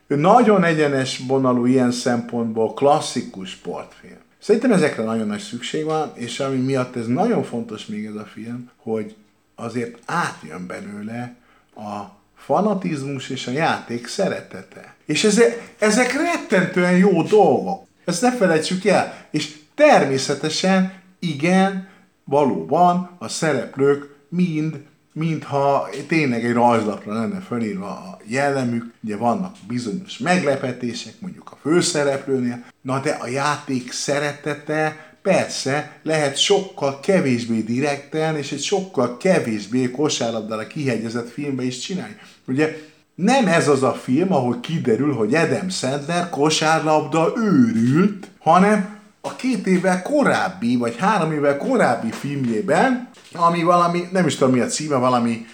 nagyon 0.08 0.64
egyenes 0.64 1.22
vonalú 1.28 1.66
ilyen 1.66 1.92
szempontból 1.92 2.74
klasszikus 2.74 3.50
sportfilm. 3.50 4.20
Szerintem 4.40 4.72
ezekre 4.72 5.04
nagyon 5.04 5.28
nagy 5.28 5.40
szükség 5.40 5.86
van, 5.86 6.12
és 6.14 6.40
ami 6.40 6.58
miatt 6.58 6.96
ez 6.96 7.08
nagyon 7.08 7.44
fontos 7.44 7.86
még 7.86 8.06
ez 8.06 8.16
a 8.16 8.28
film, 8.34 8.70
hogy 8.78 9.16
azért 9.56 9.98
átjön 10.06 10.68
belőle 10.68 11.36
a 11.76 12.20
fanatizmus 12.36 13.30
és 13.30 13.48
a 13.48 13.52
játék 13.52 14.08
szeretete. 14.08 14.96
És 15.06 15.24
ezek, 15.24 15.74
ezek 15.80 16.14
rettentően 16.14 16.98
jó 16.98 17.22
dolgok. 17.22 17.86
Ezt 18.06 18.22
ne 18.22 18.32
felejtsük 18.32 18.86
el. 18.86 19.26
És 19.32 19.58
természetesen, 19.76 20.94
igen, 21.20 21.88
valóban 22.24 23.10
a 23.18 23.28
szereplők 23.28 24.16
mind 24.30 24.80
mintha 25.14 25.90
tényleg 26.08 26.46
egy 26.46 26.54
rajzlapra 26.54 27.14
lenne 27.14 27.40
felírva 27.40 27.88
a 27.88 28.20
jellemük, 28.26 28.94
ugye 29.04 29.18
vannak 29.18 29.56
bizonyos 29.68 30.18
meglepetések, 30.18 31.14
mondjuk 31.20 31.52
a 31.52 31.58
főszereplőnél, 31.62 32.64
na 32.82 33.00
de 33.00 33.10
a 33.10 33.28
játék 33.28 33.92
szeretete 33.92 35.12
persze 35.22 36.00
lehet 36.04 36.38
sokkal 36.38 37.00
kevésbé 37.00 37.60
direkten 37.60 38.36
és 38.36 38.52
egy 38.52 38.62
sokkal 38.62 39.18
kevésbé 39.18 39.92
kosárlabdára 39.92 40.68
kihegyezett 40.68 41.30
filmbe 41.30 41.64
is 41.64 41.80
csinálni. 41.80 42.16
Ugye 42.48 42.78
nem 43.16 43.48
ez 43.48 43.68
az 43.68 43.84
a 43.84 43.94
film, 43.94 44.34
ahol 44.34 44.60
kiderül, 44.60 45.14
hogy 45.14 45.36
Adam 45.36 45.70
Sandler 45.70 46.30
kosárlabda 46.30 47.34
őrült, 47.36 48.28
hanem 48.40 49.00
a 49.22 49.36
két 49.36 49.68
évvel 49.68 50.02
korábbi, 50.02 50.76
vagy 50.76 50.96
három 50.98 51.32
évvel 51.32 51.58
korábbi 51.58 52.12
filmjében, 52.12 53.10
ami 53.34 53.64
valami, 53.64 54.08
nem 54.12 54.28
is 54.28 54.36
tudom 54.36 54.54
mi 54.54 54.60
a 54.60 54.66
címe, 54.66 54.96
valami 54.96 55.46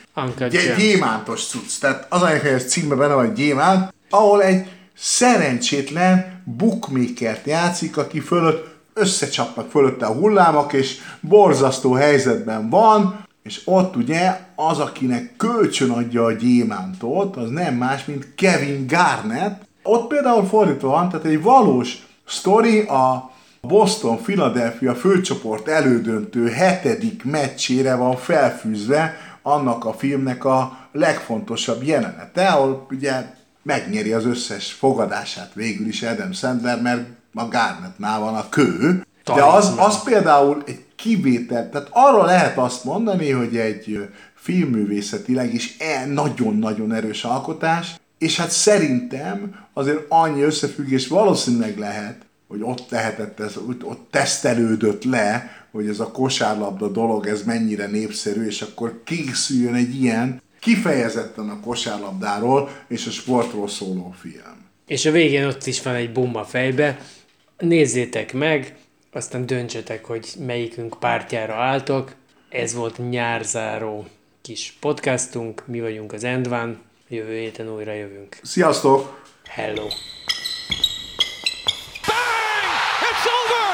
gy- 0.49 0.75
gyémántos 0.77 1.45
cucc. 1.45 1.79
Tehát 1.79 2.05
az 2.09 2.21
a 2.21 2.27
hogy 2.27 2.49
ez 2.49 2.65
címe 2.65 2.95
benne 2.95 3.13
van 3.13 3.33
gyémánt, 3.33 3.93
ahol 4.09 4.43
egy 4.43 4.67
szerencsétlen 4.97 6.41
bookmakert 6.57 7.45
játszik, 7.45 7.97
aki 7.97 8.19
fölött 8.19 8.75
összecsapnak 8.93 9.69
fölötte 9.69 10.05
a 10.05 10.13
hullámok, 10.13 10.73
és 10.73 10.97
borzasztó 11.19 11.93
helyzetben 11.93 12.69
van, 12.69 13.25
és 13.43 13.61
ott 13.65 13.95
ugye 13.95 14.39
az, 14.55 14.79
akinek 14.79 15.33
kölcsön 15.37 15.89
adja 15.89 16.23
a 16.23 16.31
gyémántot, 16.31 17.35
az 17.35 17.49
nem 17.49 17.75
más, 17.75 18.05
mint 18.05 18.35
Kevin 18.35 18.87
Garnett. 18.87 19.61
Ott 19.83 20.07
például 20.07 20.45
fordítva 20.47 20.89
van, 20.89 21.09
tehát 21.09 21.25
egy 21.25 21.41
valós 21.41 22.07
sztori 22.25 22.81
a 22.81 23.31
Boston-Philadelphia 23.61 24.95
főcsoport 24.95 25.67
elődöntő 25.67 26.49
hetedik 26.49 27.23
meccsére 27.23 27.95
van 27.95 28.17
felfűzve 28.17 29.17
annak 29.41 29.85
a 29.85 29.93
filmnek 29.93 30.45
a 30.45 30.77
legfontosabb 30.91 31.83
jelenete, 31.83 32.47
ahol 32.47 32.87
ugye 32.91 33.25
megnyeri 33.61 34.13
az 34.13 34.25
összes 34.25 34.71
fogadását 34.71 35.51
végül 35.53 35.87
is 35.87 36.01
Adam 36.03 36.31
Sandler, 36.31 36.81
mert 36.81 37.07
a 37.33 37.47
Garnettnál 37.47 38.19
van 38.19 38.35
a 38.35 38.49
kő. 38.49 39.05
De 39.35 39.43
az, 39.43 39.73
az 39.77 40.03
például 40.03 40.63
egy 40.65 40.85
kivétel, 40.95 41.69
tehát 41.69 41.89
arra 41.91 42.23
lehet 42.23 42.57
azt 42.57 42.83
mondani, 42.83 43.31
hogy 43.31 43.57
egy 43.57 44.09
filmművészetileg 44.33 45.53
is 45.53 45.75
e- 45.79 46.05
nagyon-nagyon 46.05 46.93
erős 46.93 47.23
alkotás, 47.23 47.95
és 48.17 48.37
hát 48.37 48.51
szerintem 48.51 49.55
azért 49.73 50.05
annyi 50.09 50.41
összefüggés 50.41 51.07
valószínűleg 51.07 51.77
lehet, 51.77 52.25
hogy 52.47 52.61
ott 52.61 52.89
lehetett 52.89 53.39
ez, 53.39 53.57
ott, 53.81 54.11
tesztelődött 54.11 55.03
le, 55.03 55.51
hogy 55.71 55.87
ez 55.87 55.99
a 55.99 56.11
kosárlabda 56.11 56.87
dolog, 56.87 57.27
ez 57.27 57.43
mennyire 57.43 57.87
népszerű, 57.87 58.45
és 58.45 58.61
akkor 58.61 59.01
készüljön 59.03 59.73
egy 59.73 60.01
ilyen 60.01 60.41
kifejezetten 60.59 61.49
a 61.49 61.59
kosárlabdáról 61.59 62.69
és 62.87 63.07
a 63.07 63.11
sportról 63.11 63.67
szóló 63.67 64.15
film. 64.19 64.65
És 64.87 65.05
a 65.05 65.11
végén 65.11 65.45
ott 65.45 65.65
is 65.65 65.81
van 65.81 65.95
egy 65.95 66.11
bomba 66.11 66.43
fejbe. 66.43 66.99
Nézzétek 67.57 68.33
meg, 68.33 68.75
aztán 69.11 69.45
döntsetek, 69.45 70.05
hogy 70.05 70.33
melyikünk 70.45 70.99
pártjára 70.99 71.55
álltok. 71.55 72.15
Ez 72.49 72.73
volt 72.73 73.09
nyárzáró 73.09 74.05
kis 74.41 74.77
podcastunk, 74.79 75.63
mi 75.65 75.81
vagyunk 75.81 76.13
az 76.13 76.23
Endván, 76.23 76.79
jövő 77.07 77.37
héten 77.37 77.69
újra 77.69 77.93
jövünk. 77.93 78.39
Sziasztok! 78.41 79.25
Hello! 79.43 79.87